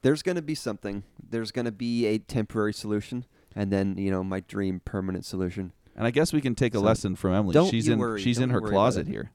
[0.01, 1.03] There's going to be something.
[1.29, 5.71] There's going to be a temporary solution, and then you know my dream permanent solution,
[5.95, 7.53] And I guess we can take a So, lesson from Emily.
[7.53, 8.21] don't she's you in worry.
[8.21, 9.31] she's Don't in her closet here.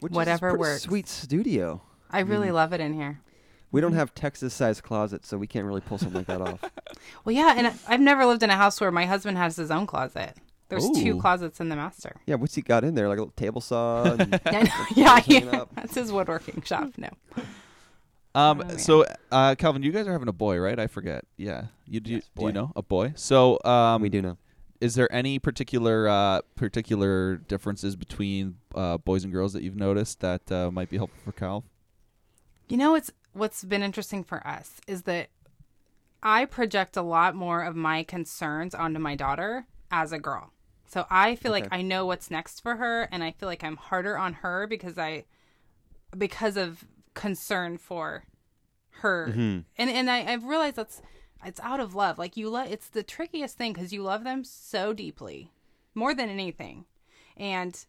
[0.00, 0.82] which Whatever is a works.
[0.82, 1.82] sweet studio.
[2.10, 2.54] I really Mm.
[2.54, 3.20] love it in here.
[3.72, 6.60] We don't have Texas-sized closets, so we can't really pull something like that off.
[7.24, 9.86] Well, yeah, and I've never lived in a house where my husband has his own
[9.86, 10.36] closet.
[10.70, 12.16] There's two closets in the master.
[12.26, 13.08] Yeah, what's he got in there?
[13.08, 14.04] Like a little table saw.
[14.20, 14.84] And I know.
[14.94, 15.60] yeah, yeah.
[15.60, 15.70] up.
[15.74, 16.92] That's his woodworking shop.
[16.96, 17.10] No.
[18.34, 20.78] Um, Oh, so uh, Calvin, you guys are having a boy, right?
[20.78, 21.24] I forget.
[21.36, 22.12] Yeah, you do.
[22.14, 23.12] Yes, do you know a boy?
[23.16, 24.38] So um, we do know.
[24.80, 30.20] Is there any particular uh, particular differences between uh, boys and girls that you've noticed
[30.20, 31.64] that uh, might be helpful for Cal?
[32.68, 35.28] You know what's what's been interesting for us is that
[36.22, 40.52] I project a lot more of my concerns onto my daughter as a girl.
[40.90, 43.76] So I feel like I know what's next for her and I feel like I'm
[43.76, 45.24] harder on her because I
[46.18, 48.24] because of concern for
[49.00, 49.28] her.
[49.28, 49.64] Mhm.
[49.78, 51.00] And and I, I've realized that's
[51.44, 52.18] it's out of love.
[52.18, 55.52] Like you love it's the trickiest thing because you love them so deeply,
[55.94, 56.86] more than anything.
[57.36, 57.86] And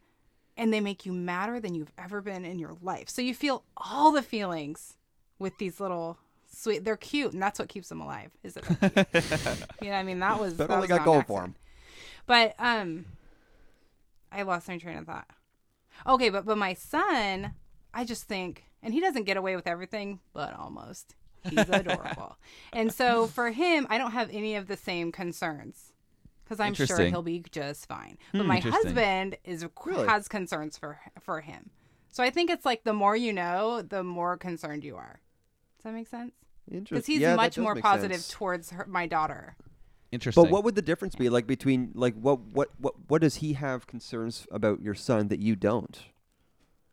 [0.55, 3.09] and they make you madder than you've ever been in your life.
[3.09, 4.95] So you feel all the feelings
[5.39, 6.19] with these little
[6.53, 6.85] sweet.
[6.85, 8.29] They're cute, and that's what keeps them alive.
[8.43, 8.63] Is it?
[8.63, 9.07] they're
[9.81, 11.57] you know, I mean, that was that only was got not going an for accident.
[12.25, 13.05] But um,
[14.31, 15.27] I lost my train of thought.
[16.07, 17.53] Okay, but but my son,
[17.93, 21.15] I just think, and he doesn't get away with everything, but almost.
[21.49, 22.37] He's adorable,
[22.71, 25.91] and so for him, I don't have any of the same concerns
[26.43, 28.17] because I'm sure he'll be just fine.
[28.31, 30.07] But my husband is Really?
[30.07, 31.71] has concerns for for him.
[32.11, 35.19] So I think it's like the more you know, the more concerned you are.
[35.77, 36.33] Does that make sense?
[36.69, 38.29] Because he's Yeah, much more positive sense.
[38.29, 39.55] towards her, my daughter.
[40.11, 40.43] Interesting.
[40.43, 43.53] But what would the difference be like between like what what what what does he
[43.53, 45.97] have concerns about your son that you don't?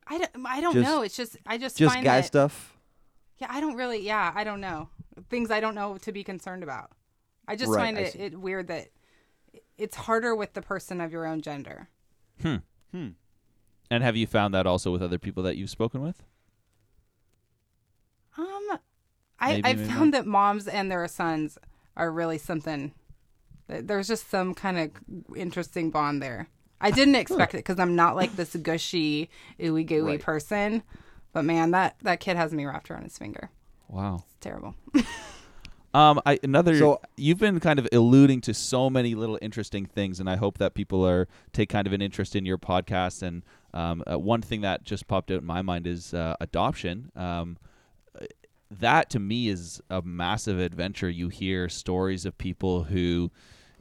[0.06, 1.02] I don't, I don't Just- know.
[1.02, 2.78] It's just I just Just find guy that, stuff.
[3.38, 4.00] Yeah, I don't really.
[4.00, 4.88] Yeah, I don't know
[5.30, 6.92] things I don't know to be concerned about.
[7.46, 8.88] I just Right, find I it, it weird that
[9.76, 11.88] it's harder with the person of your own gender.
[12.42, 12.56] Hmm.
[12.92, 13.08] Hmm.
[13.90, 16.22] And have you found that also with other people that you've spoken with?
[18.36, 18.78] Um,
[19.40, 21.58] I Maybe, I maybe found that moms and their sons
[21.96, 22.92] are really something.
[23.68, 24.90] There's just some kind of
[25.36, 26.48] interesting bond there.
[26.80, 29.28] I didn't expect it because I'm not like this gushy,
[29.60, 30.20] ooey gooey Right.
[30.20, 30.82] person.
[31.32, 33.50] But man, that that kid has me wrapped around his finger.
[33.88, 34.24] Wow.
[34.26, 34.74] It's terrible.
[35.94, 36.76] Um, I another.
[36.78, 40.58] So- you've been kind of alluding to so many little interesting things, and I hope
[40.58, 43.22] that people are take kind of an interest in your podcast.
[43.22, 47.10] And um, uh, one thing that just popped out in my mind is uh, adoption.
[47.16, 47.56] Um,
[48.20, 48.26] uh,
[48.70, 51.08] that to me is a massive adventure.
[51.08, 53.30] You hear stories of people who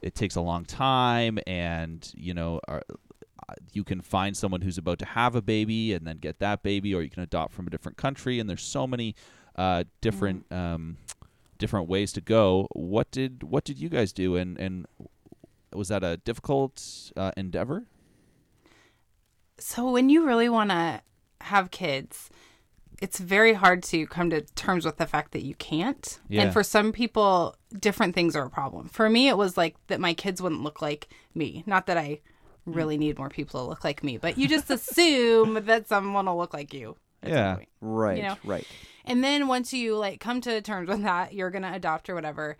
[0.02, 2.82] it takes a long time, and you know, are,
[3.48, 6.62] uh, you can find someone who's about to have a baby and then get that
[6.62, 8.38] baby, or you can adopt from a different country.
[8.38, 9.14] And there's so many
[9.56, 10.96] uh, different um,
[11.58, 12.68] different ways to go.
[12.72, 14.86] What did what did you guys do, and and
[15.72, 17.84] was that a difficult uh, endeavor?
[19.58, 21.02] So when you really want to
[21.40, 22.30] have kids,
[23.00, 26.18] it's very hard to come to terms with the fact that you can't.
[26.28, 26.42] Yeah.
[26.42, 28.88] And for some people, different things are a problem.
[28.88, 31.62] For me, it was like that my kids wouldn't look like me.
[31.66, 32.20] Not that I
[32.66, 36.36] really need more people to look like me, but you just assume that someone will
[36.36, 36.96] look like you.
[37.24, 37.58] Yeah.
[37.80, 38.36] Right, You know?
[38.44, 38.66] right.
[39.04, 42.56] And then once you like come to terms with that, you're gonna adopt or whatever.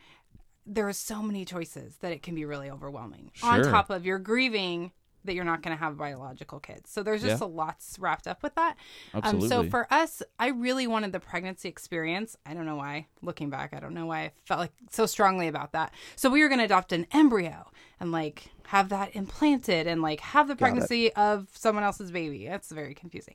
[0.67, 3.31] There are so many choices that it can be really overwhelming.
[3.43, 4.93] On top of you're grieving
[5.29, 7.47] that you're not going to have biological kids, so there's just Yeah.
[7.47, 8.77] a lots wrapped up with that.
[9.15, 9.49] Um, Absolutely.
[9.49, 12.37] so for us, I really wanted the pregnancy experience.
[12.45, 13.07] I don't know why.
[13.23, 15.93] Looking back, I don't know why I felt like so strongly about that.
[16.17, 20.21] So we were going to adopt an embryo and like have that implanted and like
[20.21, 22.47] have the pregnancy of someone else's baby.
[22.47, 23.35] That's very confusing.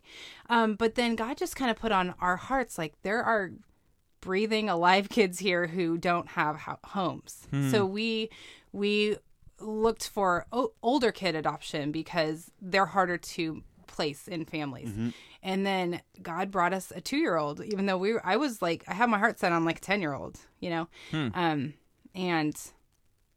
[0.50, 3.52] Um, but then God just kind of put on our hearts like there are
[4.22, 7.48] breathing alive kids here who don't have ho- homes.
[7.72, 8.30] So we
[8.72, 9.18] we
[9.60, 14.90] looked for o- older kid adoption because they're harder to place in families.
[14.90, 15.10] Mm-hmm.
[15.44, 18.94] And then God brought us a 2-year-old even though we were, I was like I
[18.94, 20.88] had my heart set on like a 10-year-old, you know.
[21.12, 21.28] Hmm.
[21.34, 21.74] Um
[22.16, 22.56] and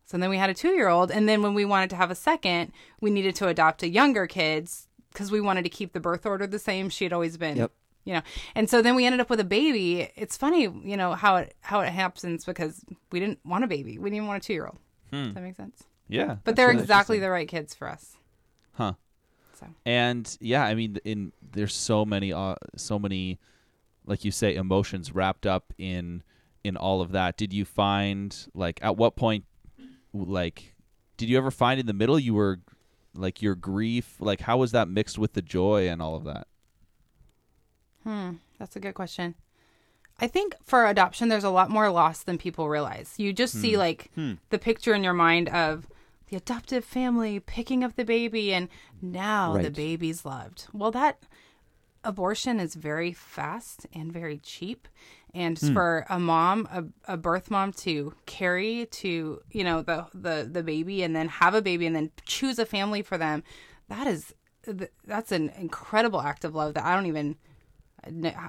[0.05, 2.73] so then we had a 2-year-old and then when we wanted to have a second,
[3.01, 6.47] we needed to adopt a younger kids because we wanted to keep the birth order
[6.47, 6.89] the same.
[6.91, 7.73] She had always been Yep.
[8.05, 8.23] you know
[8.55, 11.55] and so then we ended up with a baby it's funny you know how it
[11.61, 14.79] how it happens because we didn't want a baby we didn't even want a two-year-old
[15.11, 15.25] hmm.
[15.25, 16.37] does that make sense yeah.
[16.45, 18.17] but they're exactly the right kids for us
[18.73, 18.93] Huh.
[19.59, 23.39] so And yeah, I mean, in there's so many, uh, so many,
[24.05, 26.23] like you say, emotions wrapped up in
[26.63, 27.37] in all of that.
[27.39, 29.45] Did you find like at what point,
[30.13, 30.75] like,
[31.17, 32.61] did you ever find in the middle you were
[33.15, 36.47] like your grief, like how was that mixed with the joy and all of that?
[38.05, 39.35] hmm that's a good question
[40.21, 43.77] i think for adoption there's a lot more loss than people realize you just see
[43.77, 44.11] like
[44.51, 45.89] the picture in your mind of
[46.29, 48.69] the adoptive family picking up the baby and
[49.01, 50.67] now the baby's loved.
[50.73, 51.19] Well that
[52.05, 54.87] abortion is very fast and very cheap
[55.35, 55.73] and hmm.
[55.73, 60.63] for a mom a, a birth mom to carry to you know the, the the
[60.63, 63.43] baby and then have a baby and then choose a family for them
[63.89, 64.33] that is
[65.05, 67.37] that's an incredible act of love that i don't even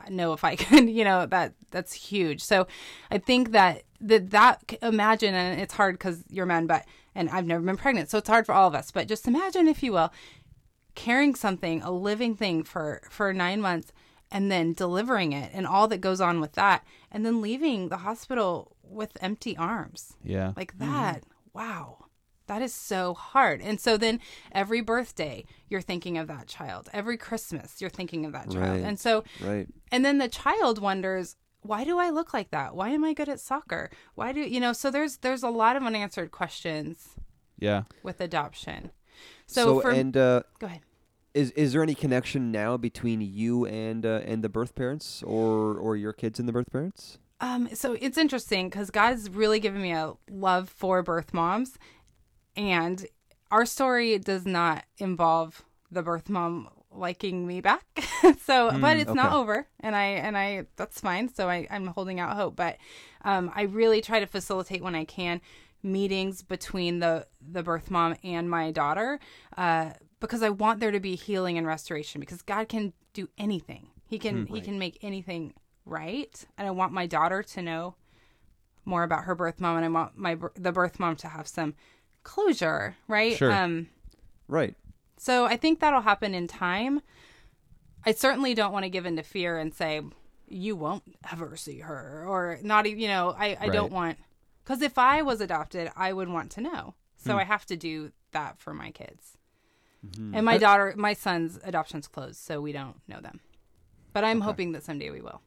[0.10, 2.42] know if i can you know that that's huge.
[2.42, 2.68] So
[3.12, 6.86] i think that that that imagine and it's hard because you're men but
[7.18, 8.92] and i've never been pregnant so it's hard for all of us.
[8.92, 10.14] But just imagine if you will
[10.96, 13.92] carrying something a living thing for for nine months
[14.32, 17.98] and then delivering it and all that goes on with that and then leaving the
[17.98, 20.16] hospital with empty arms.
[20.24, 20.54] Yeah.
[20.56, 20.92] like mm-hmm.
[20.92, 21.24] that.
[21.54, 22.06] Wow.
[22.48, 23.62] That is so hard.
[23.62, 24.20] And so then
[24.54, 26.90] every birthday you're thinking of that child.
[26.94, 28.78] Every christmas you're thinking of that child.
[28.78, 28.84] Right.
[28.84, 29.68] and so Right.
[29.92, 31.36] and then the child wonders
[31.68, 34.60] why do i look like that why am i good at soccer why do you
[34.60, 37.16] know so there's there's a lot of unanswered questions
[37.60, 37.84] yeah.
[38.04, 38.92] with adoption
[39.48, 40.82] so, for and uh, go ahead
[41.38, 45.78] is is there any connection now between you and uh, and the birth parents or
[45.78, 47.20] or your kids and the birth parents?
[47.40, 51.78] Um, so it's interesting because God's really given me a love for birth moms,
[52.56, 53.06] and
[53.52, 57.84] our story does not involve the birth mom liking me back.
[58.42, 61.34] so, but it's not over, and I and I that's fine.
[61.34, 62.78] So I I'm holding out hope, but
[63.24, 65.42] um, I really try to facilitate when I can
[65.84, 69.20] meetings between the the birth mom and my daughter
[69.58, 73.88] uh, because I want there to be healing and restoration because God can do anything.
[74.08, 75.54] He can he can make anything
[75.86, 77.96] right, and I want my daughter to know
[78.86, 81.76] more about her birth mom, and I want my the birth mom to have some
[82.24, 83.38] closure, right?
[83.38, 83.52] Sure.
[83.52, 83.88] Um,
[84.50, 84.76] Right.
[85.18, 87.02] So I think that'll happen in time.
[88.06, 90.02] I certainly don't want to give into fear and say
[90.48, 94.18] you won't ever see her or not even, you know, I, I don't want
[94.64, 96.96] cuz if I was adopted, I would want to know.
[97.18, 97.40] So hmm.
[97.40, 99.38] I have to do that for my kids.
[100.06, 100.36] Mm-hmm.
[100.36, 103.40] And my daughter, my son's adoption's closed, so we don't know them.
[104.14, 105.42] But I'm hoping that someday we will.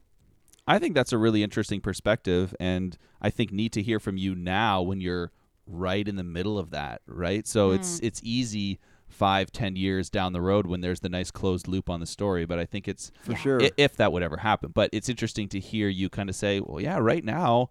[0.67, 4.35] I think that's a really interesting perspective, and I think need to hear from you
[4.35, 5.33] now when you're
[5.67, 7.47] right in the middle of that, right?
[7.47, 8.07] So it's hmm.
[8.07, 8.79] it's easy
[9.11, 12.47] five, ten years down the road when there's the nice closed loop on the story,
[12.47, 13.39] but I think it's For Yeah.
[13.39, 13.61] sure.
[13.77, 14.71] if that would ever happen.
[14.73, 17.71] But it's interesting to hear you kind of say, "Well, yeah, right now,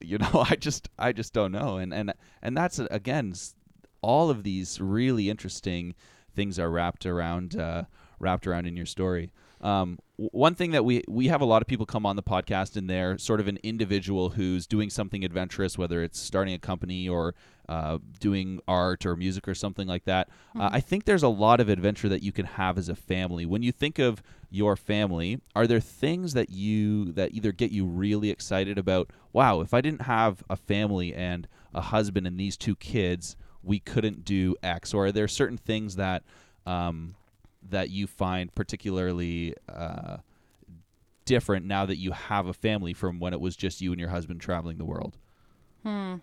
[0.00, 3.34] you know, I just I just don't know," and and and that's again,
[4.02, 5.94] all of these really interesting
[6.34, 7.84] things are wrapped around uh,
[8.18, 9.30] wrapped around in your story.
[9.60, 12.76] Um, one thing that we we have a lot of people come on the podcast
[12.76, 17.08] and they're sort of an individual who's doing something adventurous, whether it's starting a company
[17.08, 17.34] or
[17.68, 20.28] uh, doing art or music or something like that.
[20.58, 23.46] Uh, I think there's a lot of adventure that you can have as a family.
[23.46, 27.84] When you think of your family, are there things that you that either get you
[27.84, 29.10] really excited about?
[29.32, 33.78] Wow, if I didn't have a family and a husband and these two kids, we
[33.78, 36.22] couldn't do X, or are there certain things that
[36.66, 37.14] um,
[37.62, 40.18] that you find particularly uh,
[41.24, 44.08] different now that you have a family from when it was just you and your
[44.10, 45.16] husband traveling the world?
[45.82, 46.16] Hmm.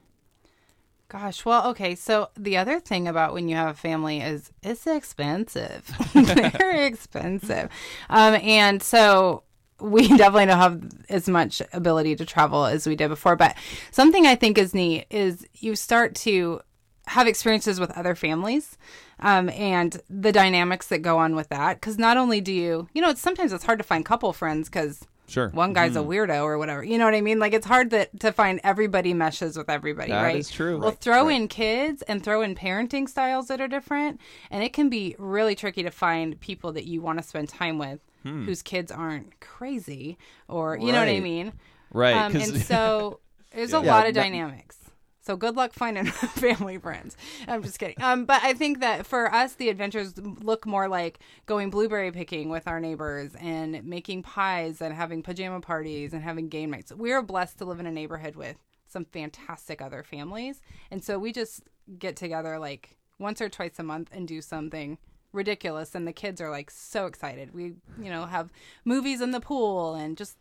[1.08, 1.94] Gosh, well, okay.
[1.94, 7.70] So the other thing about when you have a family is it's expensive, very expensive,
[8.10, 9.44] um, and so
[9.80, 13.36] we definitely don't have as much ability to travel as we did before.
[13.36, 13.56] But
[13.92, 16.62] something I think is neat is you start to
[17.08, 18.78] have experiences with other families
[19.20, 21.76] um, and the dynamics that go on with that.
[21.80, 24.70] Because not only do you, you know, it's sometimes it's hard to find couple friends
[24.70, 25.50] because Sure.
[25.50, 26.84] one guy's a weirdo or whatever.
[26.84, 27.40] You know what I mean?
[27.40, 30.36] Like it's hard that to find everybody meshes with everybody, That right?
[30.36, 30.78] is true.
[30.78, 34.72] Well, Right, throw in kids and throw in parenting styles that are different, and it
[34.72, 38.46] can be really tricky to find people that you want to spend time with Hmm.
[38.46, 41.54] whose kids aren't crazy or you know what I mean?
[41.92, 42.16] Right.
[42.16, 43.20] Um, and so
[43.52, 43.92] there's a Yeah.
[43.96, 44.78] lot of that- dynamics.
[45.26, 47.18] So good luck finding family friends.
[47.48, 47.96] I'm just kidding.
[48.00, 52.50] Um, but I think that for us, the adventures look more like going blueberry picking
[52.50, 56.92] with our neighbors and making pies and having pajama parties and having game nights.
[56.94, 58.58] We're blessed to live in a neighborhood with
[58.88, 60.62] some fantastic other families,
[60.92, 61.64] and so we just
[61.98, 65.00] get together like once or twice a month and do something
[65.34, 68.54] ridiculous and the kids are like so excited we you know have
[68.86, 70.38] movies in the pool and just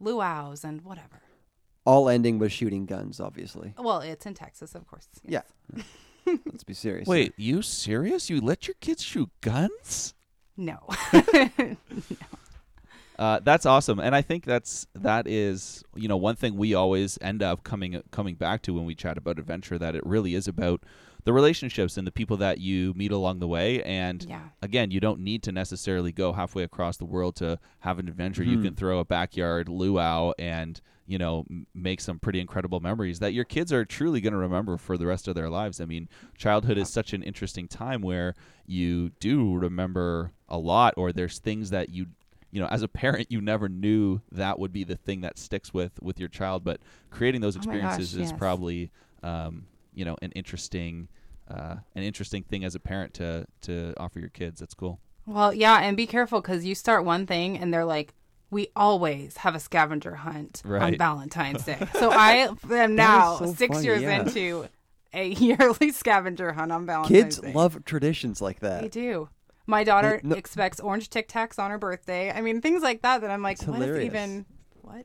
[0.00, 1.22] luau's and whatever
[1.88, 3.72] All ending with shooting guns, obviously.
[3.78, 5.08] well, it's in Texas, of course.
[5.24, 5.44] yes.
[5.74, 5.82] Yeah.
[6.44, 7.08] Let's be serious.
[7.08, 8.28] Wait, you serious?
[8.28, 10.14] You let your kids shoot guns?
[10.60, 10.80] No.
[13.18, 17.18] Uh, that's awesome, and I think that's that is you know one thing we always
[17.20, 20.46] end up coming coming back to when we chat about adventure that it really is
[20.46, 20.84] about
[21.24, 23.82] the relationships and the people that you meet along the way.
[23.82, 24.40] And Yeah.
[24.62, 28.42] again, you don't need to necessarily go halfway across the world to have an adventure.
[28.42, 28.62] You Mhm.
[28.62, 33.32] can throw a backyard luau and you know m- make some pretty incredible memories that
[33.32, 35.80] your kids are truly going to remember for the rest of their lives.
[35.80, 38.34] I mean, childhood is such an interesting time where
[38.66, 42.08] you do remember a lot, or there's things that you
[42.50, 45.74] you know as a parent you never knew that would be the thing that sticks
[45.74, 48.38] with with your child but creating those Oh gosh, experiences is yes.
[48.38, 48.90] probably
[49.22, 49.66] um,
[49.98, 51.08] you know an interesting
[51.50, 55.52] uh, an interesting thing as a parent to to offer your kids that's cool Well,
[55.52, 58.14] yeah, and be careful because you start one thing and they're like,
[58.50, 61.78] we always have a scavenger hunt on Valentine's Day.
[61.98, 64.20] So I am now so six funny, years yeah.
[64.20, 64.68] into
[65.12, 67.52] a yearly scavenger hunt on Valentine's Kids Day.
[67.52, 68.80] love traditions like that.
[68.82, 69.28] They do.
[69.66, 72.30] My daughter no- expects orange Tic Tacs on her birthday.
[72.30, 73.20] I mean, things like that.
[73.20, 74.06] That I'm like, what is hilarious.
[74.06, 74.46] even
[74.80, 75.04] what?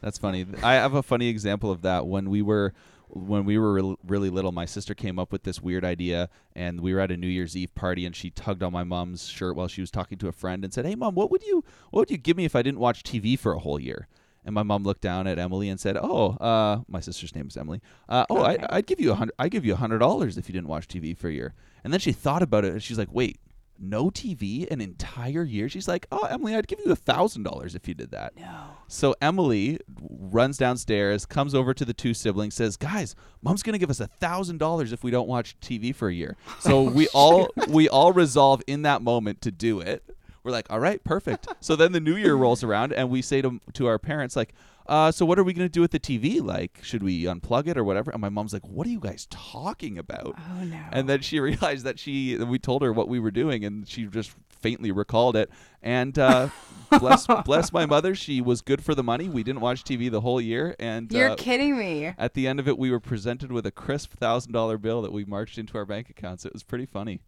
[0.00, 0.46] That's funny.
[0.62, 2.06] I have a funny example of that.
[2.06, 2.72] When we were
[3.14, 6.80] when we were re- really little, my sister came up with this weird idea, and
[6.80, 9.54] we were at a New Year's Eve party, and she tugged on my mom's shirt
[9.54, 12.00] while she was talking to a friend and said, "Hey, mom, what would you what
[12.00, 14.08] would you give me if I didn't watch TV for a whole year?"
[14.44, 17.56] And my mom looked down at Emily and said, "Oh, uh, my sister's name is
[17.56, 17.80] Emily.
[18.08, 18.64] Uh, oh, Okay.
[18.68, 19.34] I, I'd give you a hundred.
[19.38, 21.92] I'd give you a hundred dollars if you didn't watch TV for a year." And
[21.92, 23.38] then she thought about it, and she's like, "Wait."
[23.78, 25.68] No TV an entire year.
[25.68, 28.64] She's like, "Oh, Emily, I'd give you a thousand dollars if you did that." No.
[28.86, 33.90] So Emily runs downstairs, comes over to the two siblings, says, "Guys, Mom's gonna give
[33.90, 37.08] us a thousand dollars if we don't watch TV for a year." So oh, we
[37.08, 40.04] all we all resolve in that moment to do it.
[40.44, 43.42] We're like, "All right, perfect." So then the new year rolls around, and we say
[43.42, 44.54] to to our parents, like,
[44.86, 46.40] uh, "So what are we gonna do with the TV?
[46.42, 49.26] Like, should we unplug it or whatever?" And my mom's like, "What are you guys
[49.30, 50.78] talking about?" Oh no.
[50.92, 54.06] And then she realized that she we told her what we were doing, and she
[54.06, 55.50] just faintly recalled it.
[55.82, 56.48] And uh,
[56.98, 59.28] bless bless my mother, she was good for the money.
[59.28, 62.12] We didn't watch TV the whole year, and You're uh, kidding me.
[62.18, 65.12] at the end of it, we were presented with a crisp thousand dollar bill that
[65.12, 66.44] we marched into our bank accounts.
[66.44, 67.20] It was pretty funny.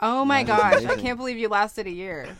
[0.00, 0.98] Oh my That is gosh.
[0.98, 2.36] I can't believe you lasted a year.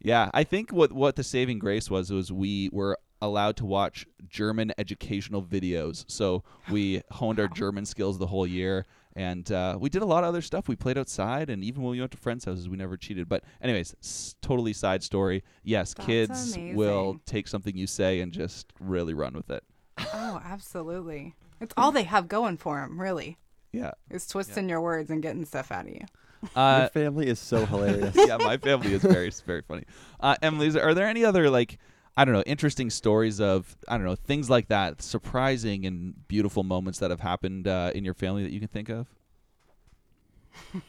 [0.00, 4.06] Yeah, I think what what the saving grace was was we were allowed to watch
[4.28, 6.04] German educational videos.
[6.08, 10.24] So we honed our German skills the whole year, and uh, we did a lot
[10.24, 10.68] of other stuff.
[10.68, 13.28] We played outside, and even when we went to friends' houses, we never cheated.
[13.28, 15.42] But anyways, s- totally side story.
[15.62, 19.64] Yes, That's kids will take something you say and just really run with it.
[20.12, 21.34] Oh, absolutely.
[21.60, 23.38] It's all they have going for them, really.
[23.72, 23.92] Yeah.
[24.10, 26.02] It's twisting your words and getting stuff out of you.
[26.54, 28.14] Uh, Your family is so hilarious.
[28.26, 29.84] yeah, my family is very very funny.
[30.20, 31.78] Uh, Emily, are there any other like
[32.16, 36.62] I don't know interesting stories of I don't know things like that, surprising and beautiful
[36.62, 39.06] moments that have happened uh, in your family that you can think of?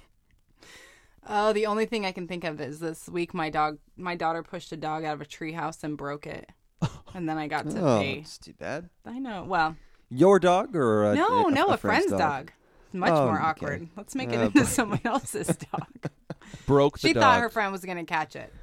[1.29, 4.43] Oh, the only thing I can think of is this week my dog, my daughter
[4.43, 6.49] pushed a dog out of a treehouse and broke it,
[7.13, 8.13] and then I got to oh, pay.
[8.19, 8.89] it's too bad.
[9.05, 9.43] I know.
[9.43, 9.75] Well,
[10.09, 12.51] Your dog or a, no, a, no, a, friend's, friend's dog.
[12.93, 13.43] Much Oh, more okay.
[13.45, 13.89] awkward.
[13.97, 16.09] Let's make it Uh, into someone else's dog.
[16.65, 17.21] Broke the she dog.
[17.23, 18.53] thought her friend was gonna catch it,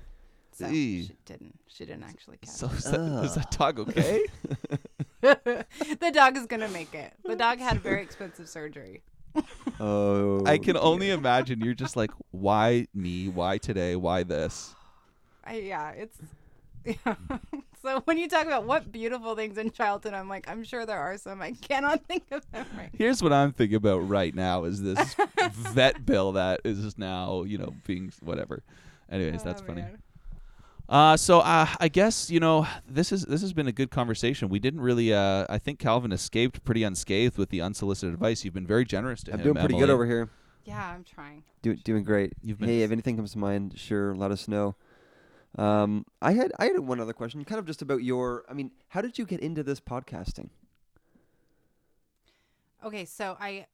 [0.54, 1.58] so she didn't.
[1.68, 3.82] She didn't actually catch so is that, is that dog oh.
[3.82, 4.24] okay?
[5.20, 7.12] the dog is gonna make it.
[7.24, 9.02] The dog had very expensive surgery.
[9.80, 13.28] Oh, I can only imagine you're just like, why me?
[13.28, 13.96] Why today?
[13.96, 14.74] Why this?
[15.44, 16.18] I, yeah, it's.
[16.84, 17.14] Yeah.
[17.82, 21.00] so when you talk about what beautiful things in childhood, I'm like, I'm sure there
[21.00, 21.42] are some.
[21.42, 22.90] I cannot think of them right.
[22.92, 25.16] Here's what I'm thinking about right now: is this
[25.50, 28.62] vet bill that is now, you know, being whatever.
[29.10, 29.82] Anyways, oh, that's Oh, funny.
[29.82, 29.98] man.
[30.88, 34.48] Uh, so uh, I guess you know this is this has been a good conversation.
[34.48, 35.14] We didn't really.
[35.14, 38.44] Uh, I think Calvin escaped pretty unscathed with the unsolicited advice.
[38.44, 39.38] You've been very generous to him.
[39.38, 40.30] I'm doing pretty good over here.
[40.64, 41.44] Yeah, I'm trying.
[41.62, 42.32] Do, doing great.
[42.42, 44.76] You've been hey, if anything comes to mind, sure, let us know.
[45.56, 48.44] Um, I had I had one other question, kind of just about your.
[48.48, 50.50] I mean, how did you get into this podcasting?
[52.84, 53.66] Okay, so I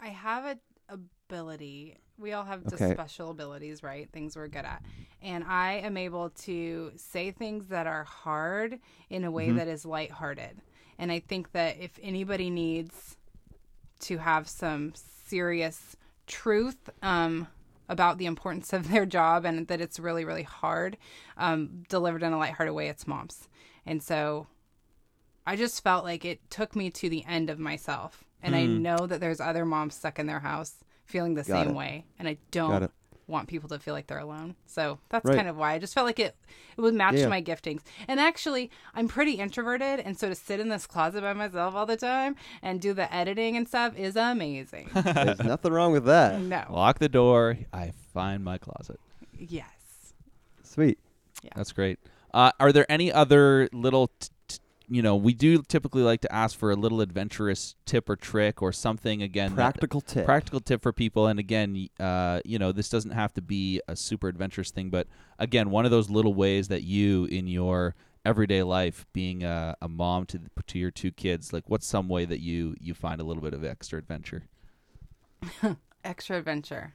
[0.00, 0.58] I have a
[0.88, 1.96] ability.
[2.18, 2.92] We all have just Okay.
[2.94, 4.08] special abilities, right?
[4.12, 4.82] Things we're good at.
[5.22, 9.56] And I am able to say things that are hard in a way Mhm.
[9.56, 10.60] that is lighthearted.
[10.98, 13.16] And I think that if anybody needs
[14.00, 15.96] to have some serious
[16.26, 17.48] truth um,
[17.88, 20.96] about the importance of their job and that it's really, really hard,
[21.36, 23.48] um, delivered in a lighthearted way, it's moms.
[23.86, 24.46] And so
[25.46, 28.24] I just felt like it took me to the end of myself.
[28.42, 30.76] And I know that there's other moms stuck in their house
[31.08, 31.74] feeling the Got same it.
[31.74, 32.04] way.
[32.18, 32.90] And I don't
[33.26, 34.54] want people to feel like they're alone.
[34.66, 35.36] So that's Right.
[35.36, 36.34] kind of why I just felt like it
[36.76, 37.26] it would match Yeah.
[37.28, 37.80] my giftings.
[38.06, 41.84] And actually, I'm pretty introverted, and so to sit in this closet by myself all
[41.86, 44.88] the time and do the editing and stuff is amazing.
[44.94, 46.40] There's nothing wrong with that.
[46.40, 46.64] no.
[46.70, 47.58] Lock the door.
[47.72, 49.00] I find my closet.
[49.36, 50.14] Yes.
[50.62, 50.98] Sweet.
[51.42, 51.50] Yeah.
[51.56, 51.98] That's great.
[52.32, 54.58] Uh, are there any other little, t- t-
[54.90, 58.62] you know, we do typically like to ask for a little adventurous tip or trick
[58.62, 59.50] or something again.
[59.50, 60.24] that- Practical tip.
[60.24, 63.94] practical tip for people and again uh, you know this doesn't have to be a
[63.96, 65.06] super adventurous thing but
[65.38, 69.88] again one of those little ways that you in your everyday life being a, a
[69.88, 73.20] mom to the, to your two kids like what's some way that you you find
[73.20, 74.44] a little bit of extra adventure
[76.04, 76.94] Extra adventure.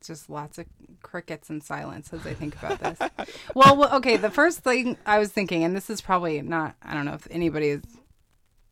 [0.00, 0.66] J- Just lots of
[1.02, 2.98] crickets and silence as I think about this.
[3.54, 4.16] well, well, okay.
[4.16, 7.26] The first thing I was thinking, and this is probably not, I don't know if
[7.30, 7.82] anybody is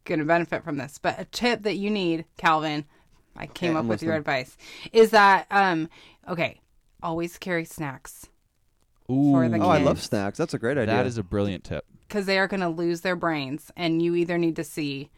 [0.04, 2.84] going to benefit from this, but a tip that you need, Calvin,
[3.36, 4.56] I came up I'm with your advice,
[4.92, 5.88] is that, um,
[6.28, 6.60] okay,
[7.02, 8.28] always carry snacks
[9.10, 10.38] Ooh, For the Oh, I love snacks.
[10.38, 10.94] That's a great idea.
[10.94, 14.14] that is a brilliant tip because they are going to lose their brains, and you
[14.14, 15.10] either need to see,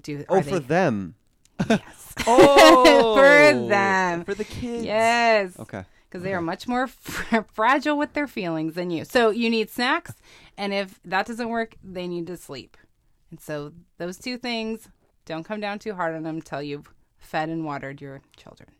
[0.00, 1.14] do oh, for they, them.
[1.68, 4.24] Yes, oh For them.
[4.24, 5.84] for the kids yes, Okay.
[6.08, 9.04] because they are much more fr- fragile with their feelings than you.
[9.04, 10.14] So you need snacks,
[10.56, 12.76] and if that doesn't work, they need to sleep.
[13.30, 14.88] And so those two things
[15.24, 18.70] don't come down too hard on them until you've fed and watered your children.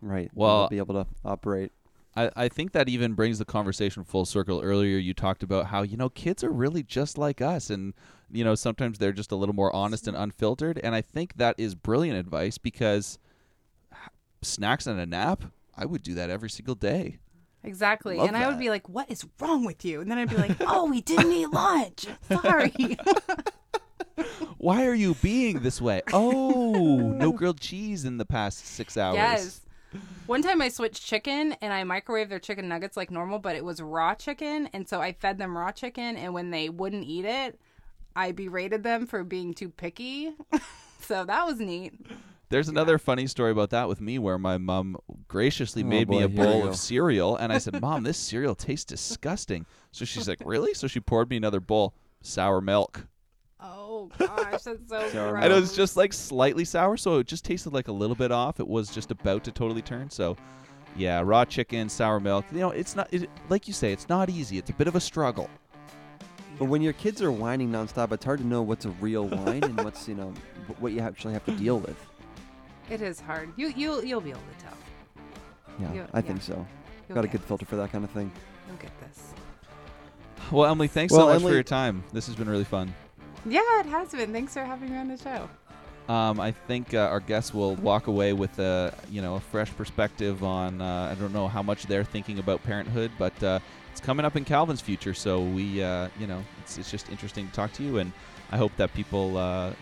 [0.00, 0.30] Right.
[0.34, 1.72] Well- They'll be able to operate.
[2.16, 4.60] I, I think that even brings the conversation full circle.
[4.60, 7.94] Earlier, you talked about how you know kids are really just like us, and
[8.30, 10.80] you know sometimes they're just a little more honest and unfiltered.
[10.82, 13.18] And I think that is brilliant advice because
[14.42, 15.44] snacks and a nap,
[15.76, 17.18] I would do that every single day.
[17.64, 18.16] Exactly.
[18.16, 20.36] Love and I would be like, "What is wrong with you?" And then I'd be
[20.36, 22.06] like, "Oh, we didn't eat lunch.
[22.28, 22.72] Sorry."
[24.58, 26.02] Why are you being this way?
[26.12, 29.16] Oh, no grilled cheese in the past six hours.
[29.16, 29.60] Yes.
[30.26, 33.64] One time I switched chicken and I microwaved their chicken nuggets like normal, but it
[33.64, 34.68] was raw chicken.
[34.72, 36.16] And so I fed them raw chicken.
[36.16, 37.58] And when they wouldn't eat it,
[38.14, 40.32] I berated them for being too picky.
[41.00, 41.94] so that was neat.
[42.50, 44.96] There's another funny story about that with me where my mom
[45.28, 46.68] graciously Oh, made me a here we bowl go.
[46.68, 50.86] of cereal and I said, "Mom, this cereal tastes disgusting." So she's like, "Really?" So
[50.86, 53.06] she poured me another bowl, sour milk.
[53.60, 54.62] Oh, gosh.
[54.62, 55.44] That's so Sour gross.
[55.44, 58.30] And it was just like slightly sour, so it just tasted like a little bit
[58.30, 58.60] off.
[58.60, 60.10] It was just about to totally turn.
[60.10, 60.36] So,
[60.96, 62.44] yeah, raw chicken, sour milk.
[62.52, 64.58] You know, it's not it, like you say, it's not easy.
[64.58, 65.50] It's a bit of a struggle.
[66.58, 69.62] But when your kids are whining nonstop, it's hard to know what's a real whine
[69.64, 70.32] and what's you know
[70.80, 71.96] what you actually have to deal with.
[72.90, 73.52] It is hard.
[73.56, 74.74] You, you'll, you'll be able to tell.
[75.78, 76.22] Yeah, Yeah, I yeah.
[76.22, 76.66] think so.
[77.08, 77.48] You'll Got a get good this.
[77.48, 78.32] filter for that kind of thing.
[78.66, 79.32] You'll get this.
[80.50, 82.02] Well, Emily, thanks Well, so much for Emily- your time.
[82.12, 82.94] This has been really fun.
[83.46, 84.32] Yeah, it has been.
[84.32, 85.48] Thanks for having me on the show.
[86.12, 89.70] Um, I think uh, our guests will walk away with a you know a fresh
[89.76, 90.80] perspective on.
[90.80, 93.60] Uh, I don't know how much they're thinking about parenthood, but uh,
[93.92, 95.12] it's coming up in Calvin's future.
[95.12, 98.12] So we, uh, you know, it's, it's just interesting to talk to you, and
[98.50, 99.72] I hope that people, uh,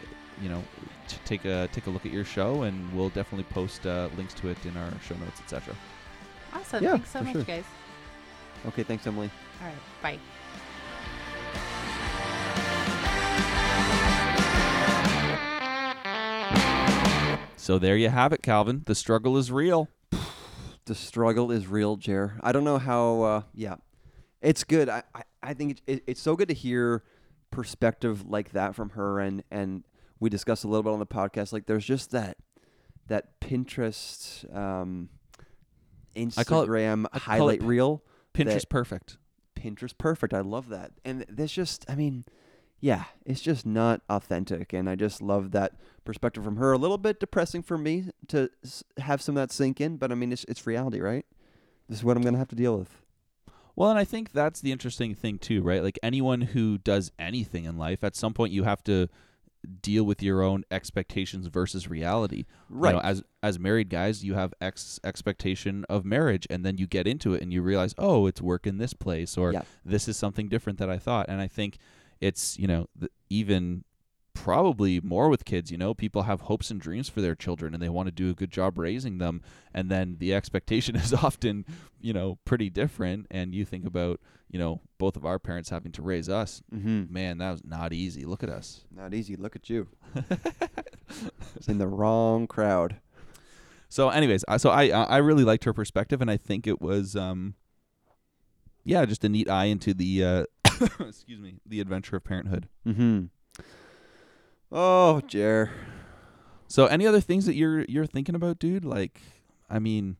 [0.42, 0.62] you know,
[1.06, 4.34] t- take a take a look at your show, and we'll definitely post uh, links
[4.34, 5.74] to it in our show notes, etc.
[6.52, 6.82] Awesome.
[6.82, 7.42] Yeah, Thanks so much, sure.
[7.44, 7.64] guys.
[8.66, 9.30] Okay, thanks, Emily.
[9.60, 9.76] All right.
[10.02, 10.18] Bye.
[17.66, 18.84] So there you have it, Calvin.
[18.86, 19.88] The struggle is real.
[20.84, 22.38] The struggle is real, Jer.
[22.40, 23.22] I don't know how.
[23.22, 23.74] Uh, yeah,
[24.40, 24.88] it's good.
[24.88, 27.02] I, I, I think it, it, it's so good to hear
[27.50, 29.82] perspective like that from her, and and
[30.20, 31.52] we discussed a little bit on the podcast.
[31.52, 32.36] Like there's just that
[33.08, 35.08] that Pinterest, um,
[36.36, 38.04] I call it- Instagram I call it highlight reel.
[38.32, 39.18] Pinterest perfect.
[39.56, 40.32] Pinterest perfect.
[40.32, 40.92] I love that.
[41.04, 42.26] And there's just, I mean,
[42.80, 44.72] yeah, it's just not authentic.
[44.72, 45.72] And I just love that
[46.04, 46.72] perspective from her.
[46.72, 48.50] A little bit depressing for me to
[48.98, 51.26] have some of that sink in, but I mean, it's it's reality, right?
[51.88, 53.02] This is what I'm gonna have to deal with.
[53.74, 55.82] Well, and I think that's the interesting thing too, right?
[55.82, 59.08] Like anyone who does anything in life, at some point you have to
[59.82, 62.44] deal with your own expectations versus reality.
[62.70, 62.90] Right.
[62.90, 66.86] You know, as as married guys, you have ex expectation of marriage, and then you
[66.86, 69.62] get into it and you realize, oh, it's work in this place, or Yeah.
[69.84, 71.26] this is something different that I thought.
[71.28, 71.78] And I think
[72.20, 73.84] it's you know th- even
[74.34, 75.70] probably more with kids.
[75.72, 78.28] You know, people have hopes and dreams for their children, and they want to do
[78.30, 79.40] a good job raising them.
[79.72, 81.64] And then the expectation is often
[82.00, 83.26] you know pretty different.
[83.30, 86.62] And you think about you know both of our parents having to raise us.
[86.74, 87.12] mm-hmm.
[87.12, 88.24] Man, that was not easy.
[88.24, 88.84] Look at us.
[88.94, 89.36] Not easy.
[89.36, 89.88] Look at you.
[91.56, 92.96] it's in the wrong crowd.
[93.88, 97.14] So, anyways, I- so I I really liked her perspective, and I think it was
[97.16, 97.54] um,
[98.84, 100.44] yeah, just a neat eye into the uh,
[101.00, 102.68] excuse me, the adventure of parenthood.
[102.86, 103.26] Mm-hmm.
[104.70, 105.70] Oh, Jer.
[106.68, 108.84] So, any other things that you're you're thinking about, dude?
[108.84, 109.20] Like,
[109.70, 110.16] I mean,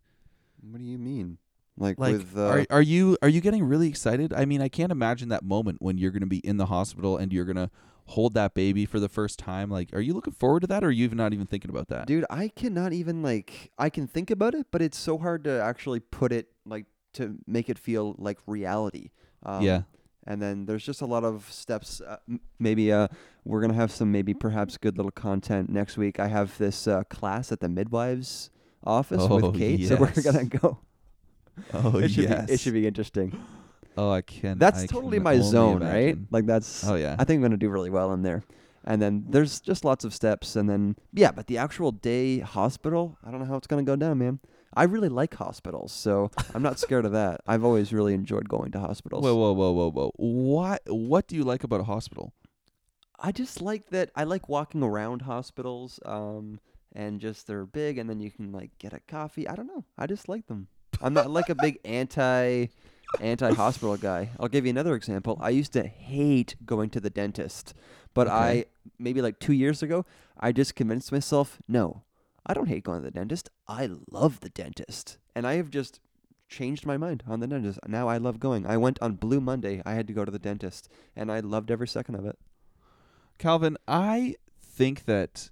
[0.63, 1.39] What do you mean?
[1.79, 4.33] Like, like, with uh, are are you are you getting really excited?
[4.33, 7.33] I mean, I can't imagine that moment when you're gonna be in the hospital and
[7.33, 7.71] you're gonna
[8.11, 9.69] hold that baby for the first time.
[9.69, 11.89] Like, are you looking forward to that, or are you even not even thinking about
[11.89, 12.07] that?
[12.07, 15.61] dude, I cannot even like I can think about it, but it's so hard to
[15.61, 19.11] actually put it like to make it feel like reality.
[19.43, 19.83] Um, yeah,
[20.27, 22.01] and then there's just a lot of steps.
[22.01, 23.09] Uh, m- maybe uh,
[23.45, 26.19] we're gonna have some maybe perhaps good little content next week.
[26.21, 28.51] I have this uh, class at the midwives
[28.85, 30.79] office Oh, with Kate, so we're gonna go.
[31.73, 33.39] oh it should yes, be it should be interesting.
[33.97, 34.59] Oh, I can.
[34.59, 36.19] That's I totally can my zone, right?
[36.31, 36.87] Like that's.
[36.87, 37.17] Oh yeah.
[37.19, 38.43] I think I'm gonna do really well in there.
[38.89, 43.19] And then there's just lots of steps, and then yeah, but the actual day hospital,
[43.25, 44.39] I don't know how it's gonna go down, man.
[44.77, 47.41] I really like hospitals, so I'm not scared of that.
[47.47, 49.25] I've always really enjoyed going to hospitals.
[49.25, 50.13] Whoa, whoa, whoa, whoa, whoa!
[50.17, 52.35] What what do you like about a hospital?
[53.19, 54.11] I just like that.
[54.15, 56.61] I like walking around hospitals, um,
[56.95, 59.49] and just they're big, and then you can like get a coffee.
[59.49, 59.87] I don't know.
[59.97, 60.69] I just like them.
[61.01, 62.67] I'm not like a big anti
[63.21, 64.29] anti hospital guy.
[64.39, 65.39] I'll give you another example.
[65.41, 67.73] I used to hate going to the dentist,
[68.13, 68.67] but I
[68.99, 70.05] maybe like two years ago,
[70.39, 72.03] I just convinced myself, no,
[72.47, 73.51] I don't hate going to the dentist.
[73.67, 76.01] I love the dentist, and I have just
[76.49, 77.81] changed my mind on the dentist.
[77.89, 78.67] Now I love going.
[78.67, 79.83] I went on Blue Monday.
[79.85, 82.39] I had to go to the dentist, and I loved every second of it.
[83.39, 85.51] Calvin, I think that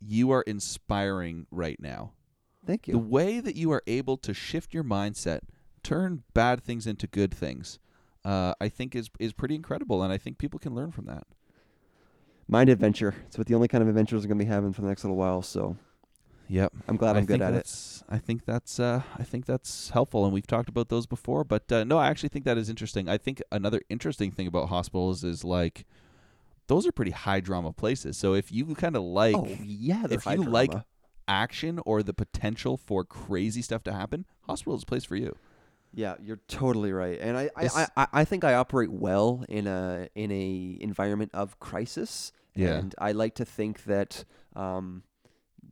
[0.00, 2.12] you are inspiring right now.
[2.66, 2.92] Thank you.
[2.92, 5.40] The way that you are able to shift your mindset,
[5.82, 7.78] turn bad things into good things,
[8.24, 11.26] uh, I think is is pretty incredible, and I think people can learn from that.
[12.48, 13.14] Mind adventure.
[13.26, 15.16] It's what the only kind of adventures we're gonna be having for the next little
[15.16, 15.42] while.
[15.42, 15.76] So
[16.52, 16.72] Yep.
[16.86, 18.02] I'm glad I I'm good think at it.
[18.10, 21.44] I think that's uh, I think that's helpful, and we've talked about those before.
[21.44, 23.08] But uh, no, I actually think that is interesting.
[23.08, 25.86] I think another interesting thing about hospitals is like
[26.66, 28.18] those are pretty high drama places.
[28.18, 30.72] So if you kind of like oh yeah, if you like
[31.26, 35.34] action or the potential for crazy stuff to happen, hospital is a place for you.
[35.94, 39.66] Yeah, you're totally right, and I, I, I, I- I think I operate well in
[39.66, 42.30] a in a environment of crisis.
[42.54, 42.74] Yeah.
[42.74, 45.04] and I like to think that um,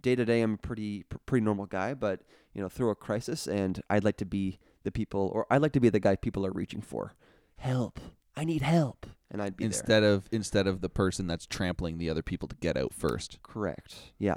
[0.01, 2.20] day to day I'm a pretty pretty normal guy, but
[2.55, 5.72] you know through a crisis, and I'd like to be the people, or I'd like
[5.72, 7.14] to be the guy people are reaching for.
[7.57, 8.01] Help!
[8.36, 9.68] I need help, and I'd be there.
[9.68, 13.38] instead of instead of the person that's trampling the other people to get out first.
[13.43, 13.95] Correct.
[14.18, 14.36] Yeah.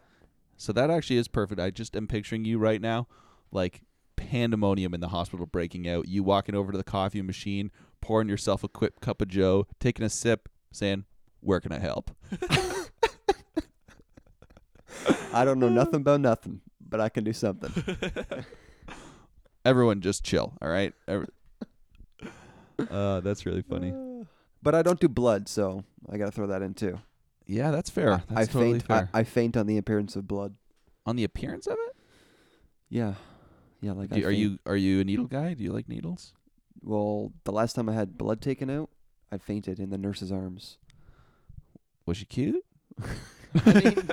[0.58, 1.60] So that actually is perfect.
[1.60, 3.08] I just am picturing you right now,
[3.51, 3.82] like
[4.16, 6.08] pandemonium in the hospital breaking out.
[6.08, 10.06] You walking over to the coffee machine, pouring yourself a quick cup of Joe, taking
[10.06, 11.06] a sip, saying,
[11.39, 12.12] "Where can I help?"
[15.34, 17.71] I don't know nothing about nothing, but I can do something.
[19.65, 20.53] Everyone, just chill.
[20.61, 20.93] All right.
[21.07, 21.27] Every-
[22.89, 23.93] uh, that's really funny.
[24.63, 26.97] But I don't do blood, so I got to throw that in too.
[27.45, 28.13] Yeah, that's fair.
[28.13, 28.84] I, That's I totally faint.
[28.88, 29.09] fair.
[29.13, 30.55] I, I faint on the appearance of blood.
[31.05, 31.95] On the appearance of it,
[32.88, 33.15] Yeah,
[33.81, 33.91] yeah.
[33.91, 34.39] Like, I Do- are faint.
[34.39, 35.53] you are you a needle guy?
[35.53, 36.31] Do you like needles?
[36.81, 38.89] Well, the last time I had blood taken out,
[39.34, 40.77] I fainted in the nurse's arms.
[42.05, 42.63] Was she cute?
[43.65, 44.09] I mean,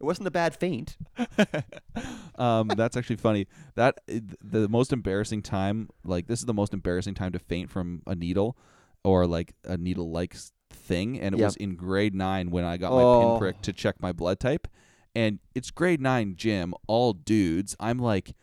[0.00, 0.96] it wasn't a bad faint.
[2.38, 3.46] um, that's actually funny.
[3.74, 8.02] That the most embarrassing time, like this is the most embarrassing time to faint from
[8.06, 8.56] a needle,
[9.04, 10.36] or like a needle-like
[10.70, 11.46] thing, and it Yep.
[11.48, 13.18] was in grade nine when I got my Oh.
[13.18, 14.68] pinprick to check my blood type,
[15.14, 17.76] and it's grade nine gym, all dudes.
[17.80, 18.34] I'm like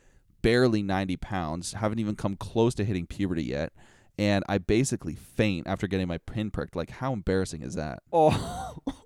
[0.41, 3.73] barely 90 pounds, haven't even come close to hitting puberty yet.
[4.19, 6.75] And I basically faint after getting my pinprick.
[6.75, 7.99] Like, how embarrassing is that?
[8.11, 8.77] Oh,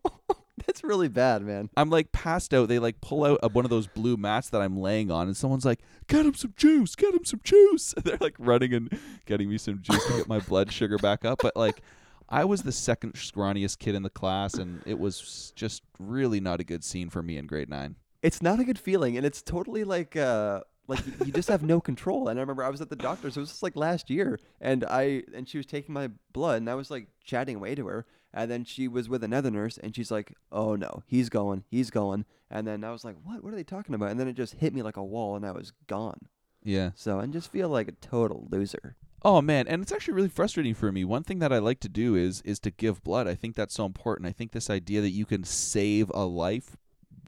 [0.66, 1.70] That's really bad, man.
[1.76, 2.68] I'm like passed out.
[2.68, 5.66] They like pull out one of those blue mats that I'm laying on, and someone's
[5.66, 6.96] like, "Get him some juice!
[6.96, 10.28] Get him some juice!" And they're like running and getting me some juice to get
[10.28, 11.40] my blood sugar back up.
[11.42, 11.82] But like,
[12.30, 16.60] I was the second scrawniest kid in the class, and it was just really not
[16.60, 17.96] a good scene for me in grade nine.
[18.22, 21.80] It's not a good feeling, and it's totally like uh like you just have no
[21.80, 22.28] control.
[22.28, 23.38] And I remember I was at the doctor's.
[23.38, 26.70] It was just like last year, and I and she was taking my blood, and
[26.70, 29.96] I was like chatting away to her, and then she was with another nurse, and
[29.96, 33.44] she's like, "Oh no, he's going, he's going," and then I was like, "What?
[33.44, 35.46] What are they talking about?" And then it just hit me like a wall, and
[35.46, 36.28] I was gone.
[36.64, 36.92] Yeah.
[36.96, 38.96] So I just feel like a total loser.
[39.24, 41.04] Oh man, and it's actually really frustrating for me.
[41.04, 43.28] One thing that I like to do is is to give blood.
[43.28, 44.28] I think that's so important.
[44.28, 46.78] I think this idea that you can save a life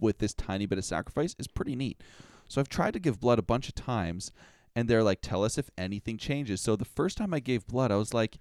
[0.02, 2.02] with this tiny bit of sacrifice is pretty neat.
[2.48, 4.32] So I've tried to give blood a bunch of times
[4.76, 6.62] and they're like tell us if anything changes.
[6.62, 8.40] So the first time I gave blood, I was like,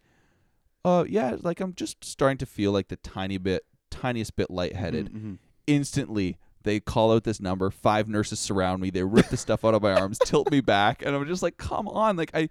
[0.84, 5.12] "Uh yeah, like I'm just starting to feel like the tiny bit tiniest bit lightheaded."
[5.12, 5.38] Mhm.
[5.66, 7.70] Instantly they call out this number.
[7.70, 8.90] Five nurses surround me.
[8.90, 11.56] They rip the stuff out of my arms, tilt me back, and I'm just like,
[11.56, 12.48] "Come on!" Like I,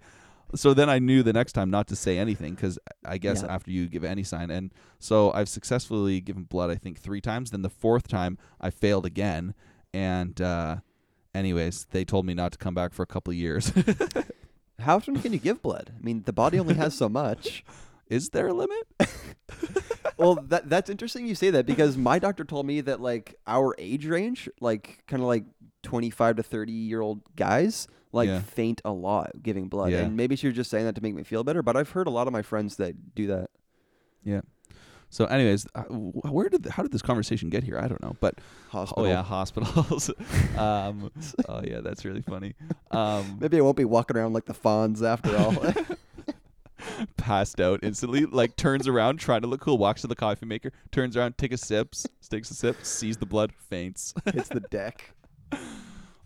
[0.54, 3.54] so then I knew the next time not to say anything because I guess Yeah.
[3.54, 7.52] after you give any sign, and so I've successfully given blood I think three times.
[7.52, 9.54] Then the fourth time I failed again,
[9.94, 10.76] and uh,
[11.34, 13.72] anyways, they told me not to come back for a couple of years.
[14.78, 15.92] How often can you give blood?
[15.98, 17.64] I mean, the body only has so much.
[18.12, 18.86] Is there a limit?
[20.18, 23.74] well, that that's interesting you say that because my doctor told me that like our
[23.78, 25.44] age range, like kind of like
[25.82, 28.40] 25 to 30 year old guys, like Yeah.
[28.40, 29.92] faint a lot giving blood.
[29.92, 30.00] Yeah.
[30.00, 32.06] And maybe she was just saying that to make me feel better, but I've heard
[32.06, 33.48] a lot of my friends that do that.
[34.22, 34.42] Yeah.
[35.08, 37.78] So, anyways, uh, where did how did this conversation get here?
[37.78, 38.34] I don't know, but
[38.70, 39.04] Hospital.
[39.04, 40.08] oh yeah, hospitals.
[40.56, 41.10] um,
[41.48, 42.54] oh yeah, that's really funny.
[42.90, 45.54] Um, Maybe I won't be walking around like the Fonz after all.
[47.16, 50.72] passed out instantly, like turns around, trying to look cool, walks to the coffee maker,
[50.90, 51.94] turns around, take a sip,
[52.30, 54.14] takes a sip, sees the blood, faints.
[54.32, 55.14] Hits the deck.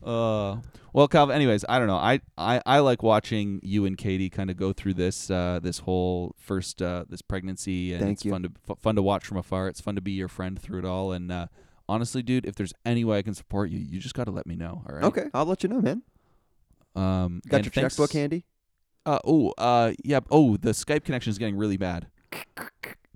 [0.02, 0.56] Uh,
[0.92, 1.34] well, Calvin.
[1.34, 1.96] Anyways, I don't know.
[1.96, 5.80] I, I, I like watching you and Katie kind of go through this uh, this
[5.80, 8.30] whole first uh, this pregnancy, and Thank it's you.
[8.30, 9.68] fun to f- fun to watch from afar.
[9.68, 11.12] It's fun to be your friend through it all.
[11.12, 11.46] And uh,
[11.88, 14.46] honestly, dude, if there's any way I can support you, you just got to let
[14.46, 14.82] me know.
[14.88, 15.04] All right.
[15.04, 16.02] Okay, I'll let you know, man.
[16.94, 18.44] Um, Got and your thanks- checkbook handy?
[19.06, 20.20] Uh, oh, uh, yeah.
[20.30, 22.08] Oh, the Skype connection is getting really bad.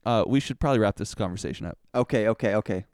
[0.06, 1.76] Uh, we should probably wrap this conversation up.
[1.94, 2.84] Okay, okay, okay.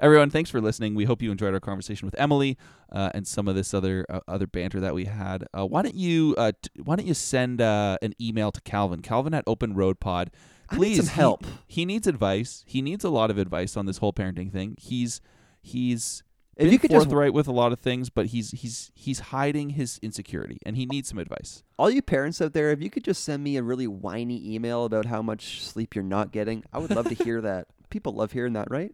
[0.00, 0.94] Everyone, thanks for listening.
[0.96, 2.58] We hope you enjoyed our conversation with Emily
[2.90, 5.46] uh, and some of this other uh, other banter that we had.
[5.56, 9.02] Uh, why don't you uh, t- Why don't you send uh, an email to Calvin?
[9.02, 10.32] Calvin at Open Road Pod.
[10.72, 11.46] Please, some he- help.
[11.66, 12.64] He, needs advice.
[12.66, 14.76] He needs a lot of advice on this whole parenting thing.
[14.80, 15.20] He's
[15.62, 16.24] he's
[16.56, 19.70] If you could just forthright with a lot of things, but he's he's he's hiding
[19.70, 21.62] his insecurity, and he needs some advice.
[21.78, 24.84] all you parents out there, if you could just send me a really whiny email
[24.84, 27.66] about how much sleep you're not getting, I would love to hear that.
[27.90, 28.92] People love hearing that, right?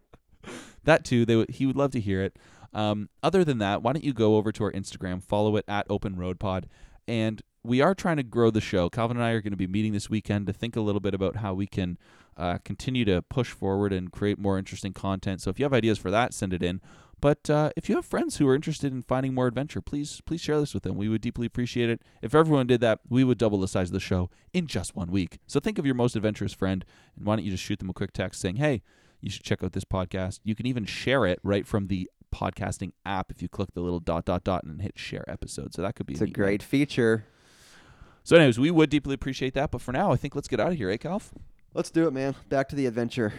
[0.83, 2.37] That too, they would he would love to hear it.
[2.73, 5.85] Um, other than that, why don't you go over to our Instagram, follow it at
[5.89, 6.67] Open Road Pod,
[7.07, 8.89] and we are trying to grow the show.
[8.89, 11.13] Calvin and I are going to be meeting this weekend to think a little bit
[11.13, 11.97] about how we can
[12.37, 15.41] uh, continue to push forward and create more interesting content.
[15.41, 16.81] So if you have ideas for that, send it in.
[17.21, 20.41] But uh, if you have friends who are interested in finding more adventure, please please
[20.41, 20.95] share this with them.
[20.97, 22.01] We would deeply appreciate it.
[22.21, 25.11] If everyone did that, we would double the size of the show in just one
[25.11, 25.37] week.
[25.47, 26.83] So think of your most adventurous friend,
[27.15, 28.81] and why don't you just shoot them a quick text saying, "Hey,
[29.21, 32.93] you should check out this podcast." You can even share it right from the podcasting
[33.05, 35.73] app if you click the little dot dot dot and hit share episode.
[35.75, 36.31] So that could be It's a one.
[36.33, 37.25] great feature.
[38.23, 39.69] So, anyways, we would deeply appreciate that.
[39.71, 41.33] But for now, I think let's get out of here, eh, Calf?
[41.73, 42.35] Let's do it, man.
[42.49, 43.33] Back to the adventure.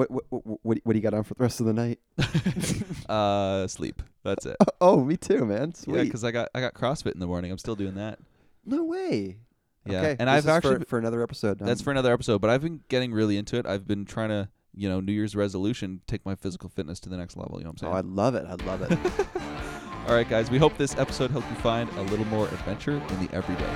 [0.00, 0.24] What what
[0.64, 1.98] what, what, do you got on for the rest of the night?
[3.10, 4.02] uh, sleep.
[4.24, 4.56] That's it.
[4.82, 5.74] Oh, me too, man.
[5.86, 7.50] Yeah, because I got I got CrossFit in the morning.
[7.52, 8.18] I'm still doing that.
[8.64, 9.36] no way.
[9.84, 11.58] Yeah, Okay, and this I've actually for, for another episode.
[11.58, 12.40] that's Um, for another episode.
[12.40, 13.66] But I've been getting really into it.
[13.66, 17.18] I've been trying to, you know, New Year's resolution, take my physical fitness to the
[17.18, 17.58] next level.
[17.58, 17.92] You know what I'm saying?
[17.92, 17.96] Oh?
[17.96, 18.46] I love it.
[18.46, 18.98] I love it.
[20.08, 20.50] All right, guys.
[20.50, 23.66] We hope this episode helped you find a little more adventure in the everyday.